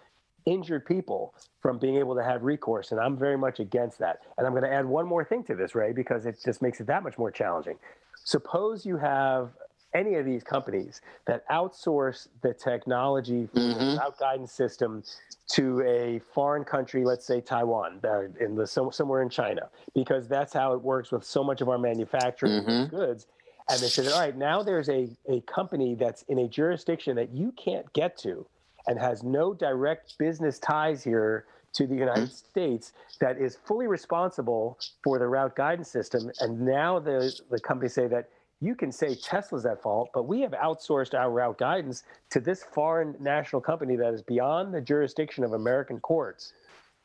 [0.49, 2.93] injured people from being able to have recourse.
[2.93, 4.21] And I'm very much against that.
[4.37, 6.81] And I'm going to add one more thing to this, Ray, because it just makes
[6.81, 7.77] it that much more challenging.
[8.25, 9.51] Suppose you have
[9.95, 13.93] any of these companies that outsource the technology mm-hmm.
[13.93, 15.03] without guidance system
[15.49, 20.53] to a foreign country, let's say Taiwan, uh, in the somewhere in China, because that's
[20.53, 22.95] how it works with so much of our manufacturing mm-hmm.
[22.95, 23.27] goods.
[23.71, 27.31] And they said, all right, now there's a, a company that's in a jurisdiction that
[27.31, 28.47] you can't get to
[28.89, 32.33] and has no direct business ties here to the United.
[32.49, 36.31] States that is fully responsible for the route guidance system.
[36.41, 38.31] And now the, the companies say that
[38.61, 42.65] you can say Tesla's at fault, but we have outsourced our route guidance to this
[42.65, 46.55] foreign national company that is beyond the jurisdiction of American courts.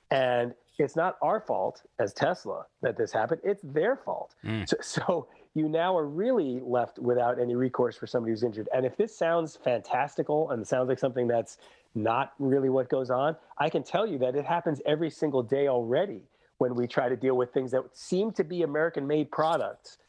[0.09, 4.33] And it's not our fault as Tesla that this happened, it's their fault.
[4.43, 4.67] Mm.
[4.67, 8.69] So, so you now are really left without any recourse for somebody who's injured.
[8.73, 11.57] And if this sounds fantastical and sounds like something that's
[11.95, 15.67] not really what goes on, I can tell you that it happens every single day
[15.67, 16.21] already
[16.57, 19.99] when we try to deal with things that seem to be American made products.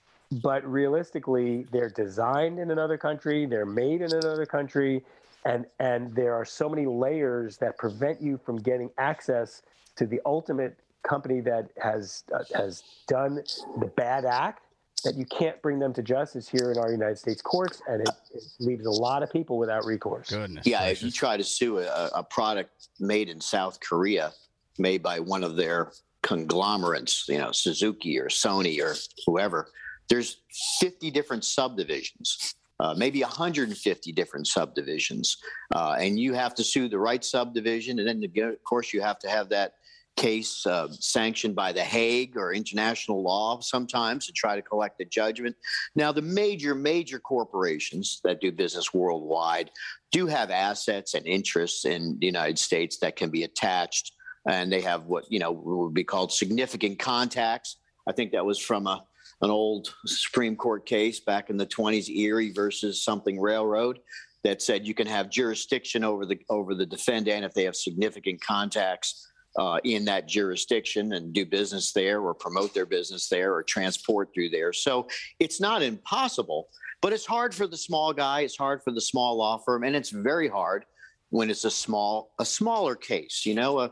[0.42, 5.04] But realistically, they're designed in another country, they're made in another country,
[5.44, 9.62] and, and there are so many layers that prevent you from getting access
[9.96, 13.34] to the ultimate company that has uh, has done
[13.78, 14.63] the bad act
[15.04, 18.08] that you can't bring them to justice here in our United States courts, and it,
[18.34, 20.30] it leaves a lot of people without recourse.
[20.30, 20.98] Goodness yeah, gracious.
[20.98, 24.32] if you try to sue a, a, product made in South Korea,
[24.78, 25.92] made by one of their
[26.22, 28.94] conglomerates, you know, Suzuki or Sony or
[29.26, 29.68] whoever,
[30.08, 30.38] there's
[30.80, 32.54] 50 different subdivisions.
[32.80, 35.36] Uh, maybe 150 different subdivisions,
[35.76, 39.20] uh, and you have to sue the right subdivision, and then of course you have
[39.20, 39.74] to have that
[40.16, 45.04] case uh, sanctioned by The Hague or international law sometimes to try to collect a
[45.04, 45.56] judgment.
[45.94, 49.70] Now, the major, major corporations that do business worldwide
[50.12, 54.12] do have assets and interests in the United States that can be attached,
[54.48, 57.76] and they have what you know would be called significant contacts.
[58.06, 59.04] I think that was from a
[59.42, 63.98] an old Supreme Court case back in the 20s, Erie versus something railroad,
[64.44, 68.40] that said you can have jurisdiction over the over the defendant if they have significant
[68.40, 73.62] contacts uh, in that jurisdiction and do business there or promote their business there or
[73.62, 74.72] transport through there.
[74.72, 75.06] So
[75.38, 76.68] it's not impossible,
[77.00, 78.40] but it's hard for the small guy.
[78.40, 80.84] It's hard for the small law firm, and it's very hard
[81.30, 83.44] when it's a small a smaller case.
[83.44, 83.88] You know, uh,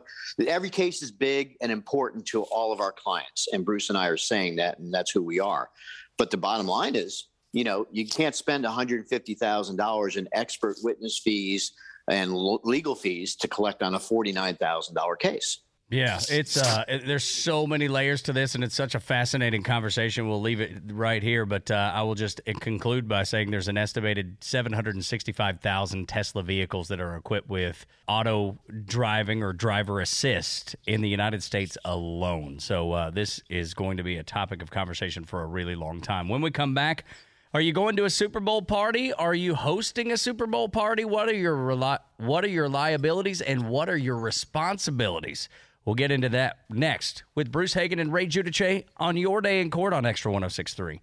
[0.46, 4.08] every case is big and important to all of our clients, and Bruce and I
[4.08, 5.68] are saying that, and that's who we are.
[6.18, 10.16] But the bottom line is, you know, you can't spend one hundred fifty thousand dollars
[10.16, 11.72] in expert witness fees
[12.08, 12.32] and
[12.64, 15.60] legal fees to collect on a $49,000 case.
[15.92, 20.26] Yeah, it's uh, there's so many layers to this, and it's such a fascinating conversation.
[20.26, 23.76] We'll leave it right here, but uh, I will just conclude by saying there's an
[23.76, 31.10] estimated 765,000 Tesla vehicles that are equipped with auto driving or driver assist in the
[31.10, 32.58] United States alone.
[32.58, 36.00] So uh, this is going to be a topic of conversation for a really long
[36.00, 36.28] time.
[36.28, 37.04] When we come back.
[37.54, 39.12] Are you going to a Super Bowl party?
[39.12, 41.04] Are you hosting a Super Bowl party?
[41.04, 41.76] What are your
[42.16, 45.50] what are your liabilities and what are your responsibilities?
[45.84, 49.70] We'll get into that next with Bruce Hagen and Ray Giudice on your day in
[49.70, 51.02] court on Extra 1063.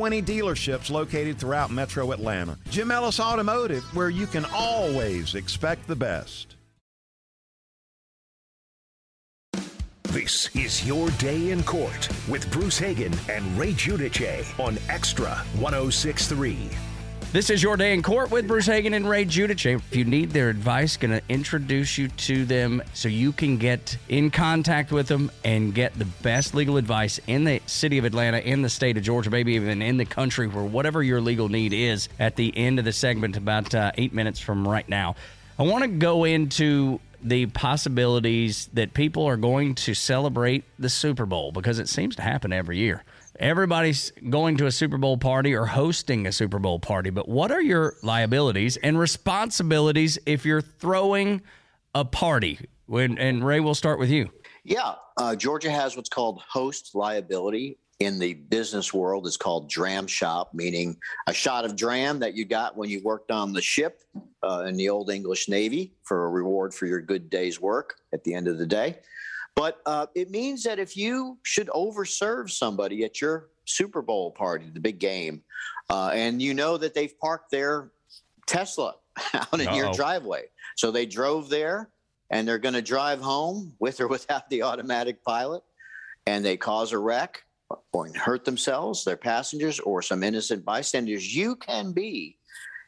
[0.00, 2.56] dealerships located throughout metro Atlanta.
[2.70, 6.56] Jim Ellis Automotive, where you can always expect the best.
[10.04, 15.30] This is your day in court with Bruce Hagen and Ray Giudice on Extra
[15.60, 16.70] 1063.
[17.32, 19.76] This is your day in court with Bruce Hagen and Ray Giudice.
[19.76, 23.96] If you need their advice, going to introduce you to them so you can get
[24.08, 28.38] in contact with them and get the best legal advice in the city of Atlanta,
[28.38, 31.72] in the state of Georgia, maybe even in the country, for whatever your legal need
[31.72, 32.08] is.
[32.18, 35.14] At the end of the segment, about uh, eight minutes from right now,
[35.56, 41.26] I want to go into the possibilities that people are going to celebrate the Super
[41.26, 43.04] Bowl because it seems to happen every year
[43.40, 47.50] everybody's going to a Super Bowl party or hosting a Super Bowl party, but what
[47.50, 51.42] are your liabilities and responsibilities if you're throwing
[51.94, 52.58] a party?
[52.86, 54.30] When, and Ray, we'll start with you.
[54.62, 57.78] Yeah, uh, Georgia has what's called host liability.
[57.98, 62.46] In the business world, it's called dram shop, meaning a shot of dram that you
[62.46, 64.00] got when you worked on the ship
[64.42, 68.24] uh, in the old English Navy for a reward for your good day's work at
[68.24, 69.00] the end of the day.
[69.56, 74.70] But uh, it means that if you should overserve somebody at your Super Bowl party,
[74.72, 75.42] the big game,
[75.90, 77.90] uh, and you know that they've parked their
[78.46, 78.94] Tesla
[79.34, 79.76] out in Uh-oh.
[79.76, 80.44] your driveway,
[80.76, 81.90] so they drove there
[82.30, 85.62] and they're going to drive home with or without the automatic pilot,
[86.26, 87.42] and they cause a wreck
[87.92, 92.36] or hurt themselves, their passengers, or some innocent bystanders, you can be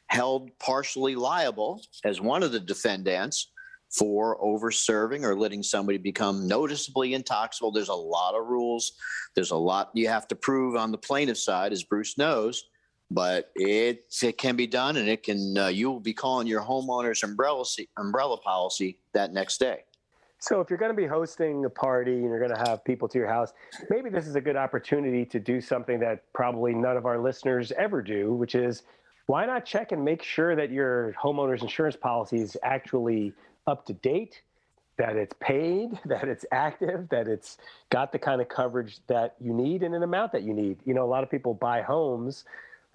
[0.08, 3.50] held partially liable as one of the defendants
[3.93, 7.74] for over serving or letting somebody become noticeably intoxicated.
[7.74, 8.93] There's a lot of rules.
[9.34, 12.64] There's a lot you have to prove on the plaintiff side, as Bruce knows,
[13.11, 16.62] but it, it can be done and it can, uh, you will be calling your
[16.62, 17.64] homeowner's umbrella,
[17.99, 19.80] umbrella policy that next day.
[20.38, 23.07] So if you're going to be hosting a party and you're going to have people
[23.09, 23.53] to your house,
[23.90, 27.70] maybe this is a good opportunity to do something that probably none of our listeners
[27.72, 28.82] ever do, which is
[29.26, 33.32] why not check and make sure that your homeowner's insurance policy is actually
[33.66, 34.42] up to date,
[34.98, 37.58] that it's paid, that it's active, that it's
[37.90, 40.78] got the kind of coverage that you need and an amount that you need.
[40.84, 42.44] You know, a lot of people buy homes,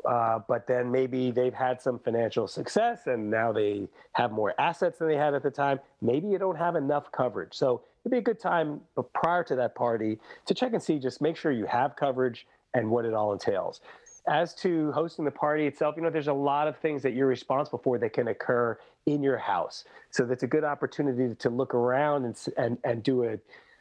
[0.06, 5.00] uh, but then maybe they've had some financial success and now they have more assets
[5.00, 5.80] than they had at the time.
[6.02, 7.54] Maybe you don't have enough coverage.
[7.54, 8.82] So it'd be a good time
[9.14, 12.90] prior to that party to check and see, just make sure you have coverage and
[12.90, 13.82] what it all entails
[14.28, 17.28] as to hosting the party itself, you know, there's a lot of things that you're
[17.28, 19.86] responsible for that can occur in your house.
[20.12, 23.38] So that's a good opportunity to look around and and and do a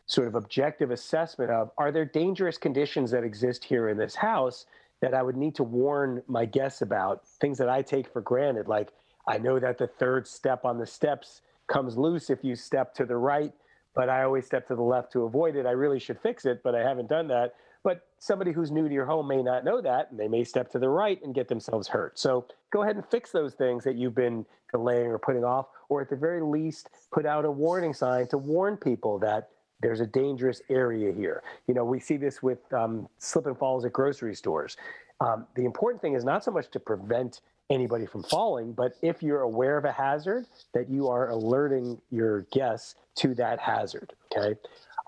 [0.07, 4.67] sort of objective assessment of are there dangerous conditions that exist here in this house
[5.01, 8.69] that I would need to warn my guests about, things that I take for granted
[8.69, 8.93] like
[9.27, 13.05] I know that the third step on the steps comes loose if you step to
[13.05, 13.53] the right,
[13.95, 15.67] but I always step to the left to avoid it.
[15.67, 17.55] I really should fix it, but I haven't done that.
[17.87, 20.72] But somebody who's new to your home may not know that, and they may step
[20.72, 22.18] to the right and get themselves hurt.
[22.18, 26.01] So go ahead and fix those things that you've been delaying or putting off, or
[26.01, 30.07] at the very least, put out a warning sign to warn people that there's a
[30.07, 31.45] dangerous area here.
[31.68, 34.76] You know, we see this with um, slip and falls at grocery stores.
[35.20, 39.22] Um, the important thing is not so much to prevent anybody from falling, but if
[39.22, 44.12] you're aware of a hazard, that you are alerting your guests to that hazard.
[44.37, 44.59] Okay.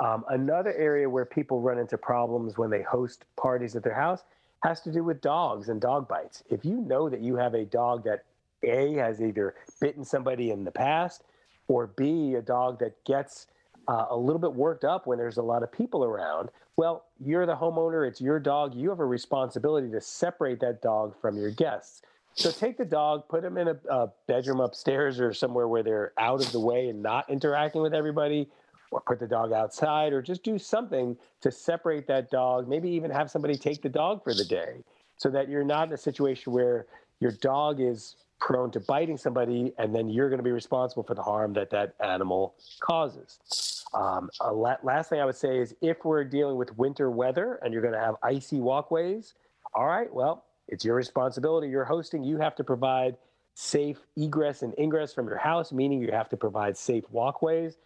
[0.01, 4.22] Um, another area where people run into problems when they host parties at their house
[4.62, 6.42] has to do with dogs and dog bites.
[6.51, 8.24] If you know that you have a dog that
[8.62, 11.24] A has either bitten somebody in the past,
[11.68, 13.46] or B, a dog that gets
[13.88, 17.46] uh, a little bit worked up when there's a lot of people around, well, you're
[17.46, 18.74] the homeowner, it's your dog.
[18.74, 22.03] You have a responsibility to separate that dog from your guests.
[22.34, 26.12] So take the dog, put him in a, a bedroom upstairs or somewhere where they're
[26.18, 28.49] out of the way and not interacting with everybody,
[28.91, 33.11] or put the dog outside or just do something to separate that dog maybe even
[33.11, 34.82] have somebody take the dog for the day
[35.16, 36.86] so that you're not in a situation where
[37.20, 41.14] your dog is prone to biting somebody and then you're going to be responsible for
[41.14, 43.84] the harm that that animal causes.
[43.93, 47.72] Um, la- last thing i would say is if we're dealing with winter weather and
[47.72, 49.34] you're going to have icy walkways
[49.74, 53.16] all right well it's your responsibility you're hosting you have to provide
[53.55, 57.78] safe egress and ingress from your house meaning you have to provide safe walkways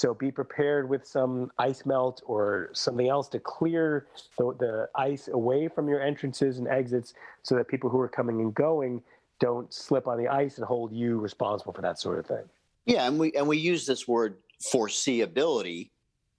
[0.00, 4.06] so be prepared with some ice melt or something else to clear
[4.38, 8.40] the, the ice away from your entrances and exits so that people who are coming
[8.40, 9.02] and going
[9.40, 12.44] don't slip on the ice and hold you responsible for that sort of thing.
[12.86, 14.38] Yeah, and we and we use this word
[14.72, 15.90] foreseeability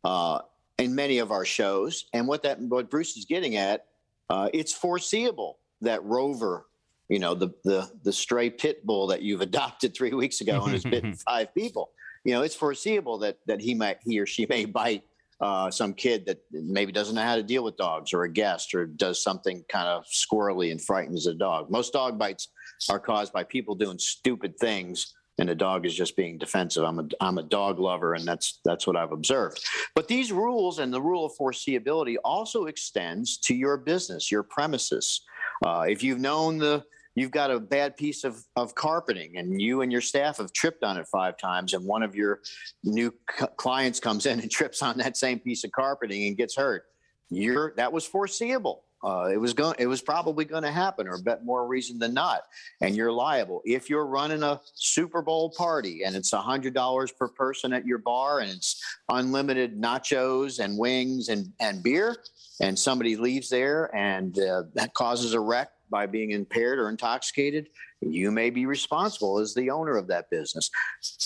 [0.03, 0.39] uh,
[0.79, 3.85] in many of our shows, and what that what Bruce is getting at,
[4.31, 6.65] uh, it's foreseeable that Rover,
[7.09, 10.73] you know, the the the stray pit bull that you've adopted three weeks ago and
[10.73, 11.91] has bitten five people
[12.23, 15.03] you know, it's foreseeable that that he might he or she may bite
[15.41, 18.75] uh, some kid that maybe doesn't know how to deal with dogs or a guest
[18.75, 21.71] or does something kind of squirrely and frightens a dog.
[21.71, 22.49] Most dog bites
[22.89, 26.83] are caused by people doing stupid things and the dog is just being defensive.
[26.83, 29.65] I'm a I'm a dog lover and that's that's what I've observed.
[29.95, 35.21] But these rules and the rule of foreseeability also extends to your business, your premises.
[35.65, 36.83] Uh, if you've known the
[37.15, 40.83] you've got a bad piece of, of carpeting and you and your staff have tripped
[40.83, 42.39] on it five times and one of your
[42.83, 46.55] new c- clients comes in and trips on that same piece of carpeting and gets
[46.55, 46.85] hurt.
[47.29, 48.83] You're that was foreseeable.
[49.03, 52.13] Uh, it was going it was probably going to happen or bet more reason than
[52.13, 52.41] not.
[52.81, 53.61] And you're liable.
[53.65, 57.85] If you're running a super bowl party and it's a hundred dollars per person at
[57.85, 62.17] your bar and it's unlimited nachos and wings and and beer
[62.61, 67.67] and somebody leaves there and uh, that causes a wreck by being impaired or intoxicated,
[68.01, 70.71] you may be responsible as the owner of that business.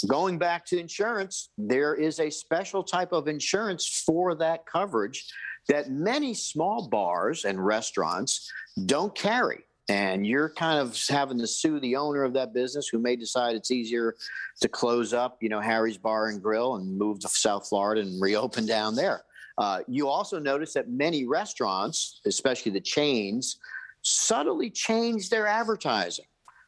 [0.08, 5.26] Going back to insurance, there is a special type of insurance for that coverage
[5.70, 8.52] that many small bars and restaurants
[8.86, 9.64] don't carry.
[9.88, 13.56] And you're kind of having to sue the owner of that business who may decide
[13.56, 14.16] it's easier
[14.62, 18.20] to close up, you know, Harry's Bar and Grill and move to South Florida and
[18.20, 19.24] reopen down there.
[19.58, 23.58] Uh, you also notice that many restaurants, especially the chains,
[24.06, 26.26] subtly change their advertising.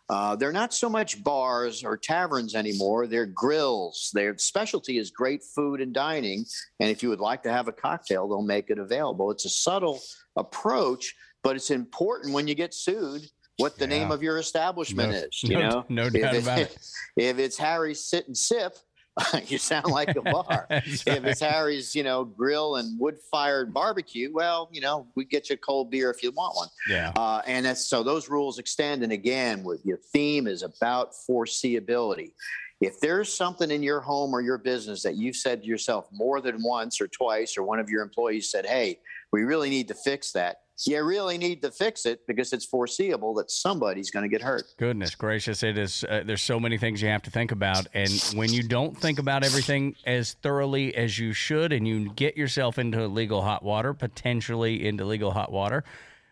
[0.10, 3.08] Uh, they're not so much bars or taverns anymore.
[3.08, 4.10] They're grills.
[4.14, 6.46] Their specialty is great food and dining.
[6.80, 9.32] And if you would like to have a cocktail, they'll make it available.
[9.32, 10.00] It's a subtle
[10.38, 11.14] approach,
[11.44, 13.28] but it's important when you get sued
[13.58, 14.00] what the yeah.
[14.00, 15.44] name of your establishment no, is.
[15.44, 16.78] You no, know, no doubt if about it.
[17.18, 18.78] If it's Harry's Sit and Sip,
[19.48, 20.68] you sound like a bar.
[20.70, 20.84] right.
[20.86, 25.50] If it's Harry's, you know, grill and wood fired barbecue, well, you know, we get
[25.50, 26.68] you a cold beer if you want one.
[26.90, 27.12] Yeah.
[27.16, 29.04] Uh, and that's so those rules extend.
[29.04, 32.32] And again, with your theme is about foreseeability.
[32.80, 36.42] If there's something in your home or your business that you've said to yourself more
[36.42, 39.00] than once or twice, or one of your employees said, hey,
[39.32, 43.34] we really need to fix that, you really need to fix it because it's foreseeable
[43.36, 44.64] that somebody's going to get hurt.
[44.78, 46.04] Goodness gracious, it is.
[46.04, 49.18] Uh, there's so many things you have to think about, and when you don't think
[49.18, 53.94] about everything as thoroughly as you should, and you get yourself into legal hot water,
[53.94, 55.84] potentially into legal hot water,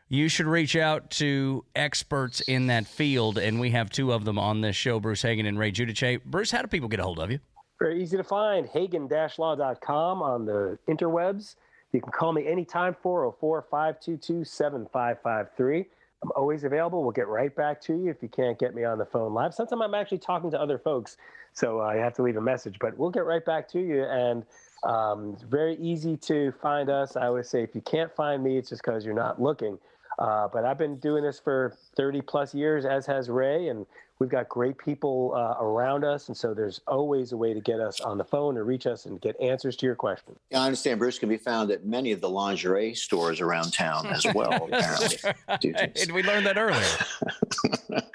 [0.10, 4.38] you should reach out to experts in that field, and we have two of them
[4.38, 6.24] on this show, Bruce Hagen and Ray Giudice.
[6.24, 7.40] Bruce, how do people get a hold of you?
[7.80, 8.68] Very easy to find.
[8.68, 11.56] Hagen-law.com on the interwebs.
[11.96, 15.86] You can call me anytime, 404 522 7553.
[16.24, 17.02] I'm always available.
[17.02, 19.54] We'll get right back to you if you can't get me on the phone live.
[19.54, 21.16] Sometimes I'm actually talking to other folks,
[21.54, 24.04] so I have to leave a message, but we'll get right back to you.
[24.04, 24.44] And
[24.84, 27.16] um, it's very easy to find us.
[27.16, 29.78] I always say if you can't find me, it's just because you're not looking.
[30.18, 33.86] Uh, but I've been doing this for 30 plus years, as has Ray, and
[34.18, 37.82] We've got great people uh, around us, and so there's always a way to get
[37.82, 40.38] us on the phone or reach us and get answers to your question.
[40.52, 44.08] Yeah, I understand Bruce can be found at many of the lingerie stores around town
[44.08, 45.34] as well, apparently.
[45.60, 48.02] Did we learned that earlier?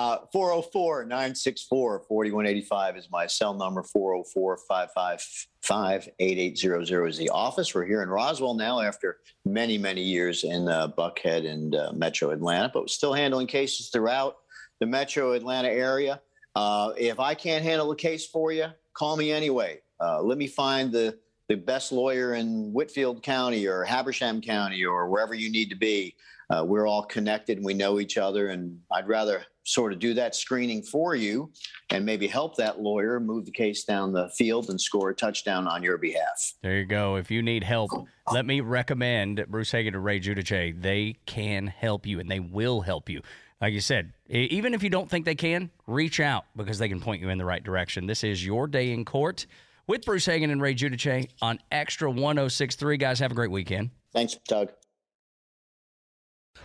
[0.00, 3.82] uh, 404 964 4185 is my cell number.
[3.82, 7.74] 404 555 8800 is the office.
[7.74, 12.30] We're here in Roswell now after many, many years in uh, Buckhead and uh, Metro
[12.30, 14.36] Atlanta, but we're still handling cases throughout
[14.78, 16.22] the metro Atlanta area.
[16.56, 19.80] Uh, if I can't handle a case for you, call me anyway.
[20.00, 21.18] Uh, let me find the,
[21.50, 26.14] the best lawyer in Whitfield County or Habersham County or wherever you need to be.
[26.48, 28.50] Uh, we're all connected and we know each other.
[28.50, 31.50] And I'd rather sort of do that screening for you
[31.90, 35.66] and maybe help that lawyer move the case down the field and score a touchdown
[35.66, 36.54] on your behalf.
[36.62, 37.16] There you go.
[37.16, 37.90] If you need help,
[38.30, 40.80] let me recommend Bruce Hagen to Ray Giudice.
[40.80, 43.22] They can help you and they will help you
[43.60, 46.98] like you said, even if you don't think they can, reach out because they can
[46.98, 48.06] point you in the right direction.
[48.06, 49.46] This is your day in court
[49.90, 52.96] with Bruce Hagen and Ray Giudice on Extra 1063.
[52.96, 53.90] Guys, have a great weekend.
[54.12, 54.70] Thanks, Doug.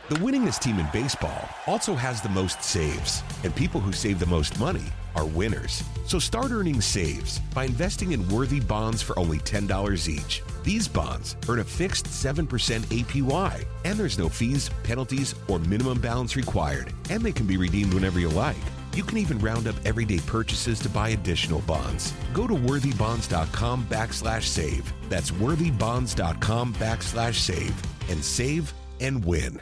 [0.10, 4.28] The winningest team in baseball also has the most saves, and people who save the
[4.28, 4.84] most money
[5.16, 5.84] are winners.
[6.06, 10.44] So start earning saves by investing in worthy bonds for only $10 each.
[10.64, 16.36] These bonds earn a fixed 7% APY, and there's no fees, penalties, or minimum balance
[16.36, 18.56] required, and they can be redeemed whenever you like.
[18.96, 22.14] You can even round up everyday purchases to buy additional bonds.
[22.34, 24.92] Go to worthybonds.com backslash save.
[25.10, 27.76] That's worthybonds.com backslash save
[28.10, 29.62] and save and win.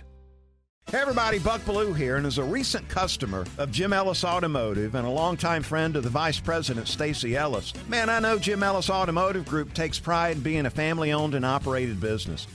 [0.92, 5.08] Hey everybody, Buck Belue here, and as a recent customer of Jim Ellis Automotive and
[5.08, 9.46] a longtime friend of the Vice President Stacy Ellis, man, I know Jim Ellis Automotive
[9.46, 12.46] Group takes pride in being a family-owned and operated business.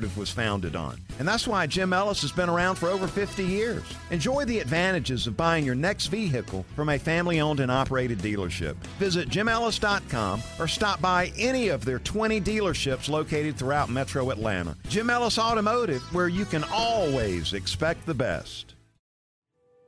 [0.00, 0.98] Automotive was founded on.
[1.18, 3.82] And that's why Jim Ellis has been around for over 50 years.
[4.10, 8.76] Enjoy the advantages of buying your next vehicle from a family owned and operated dealership.
[8.98, 14.74] Visit jimellis.com or stop by any of their 20 dealerships located throughout metro Atlanta.
[14.88, 18.74] Jim Ellis Automotive, where you can always expect the best.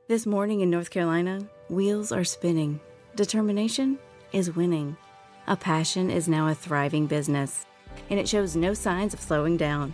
[0.09, 2.79] This morning in North Carolina, wheels are spinning.
[3.15, 3.97] Determination
[4.31, 4.95] is winning.
[5.47, 7.65] A passion is now a thriving business,
[8.09, 9.93] and it shows no signs of slowing down.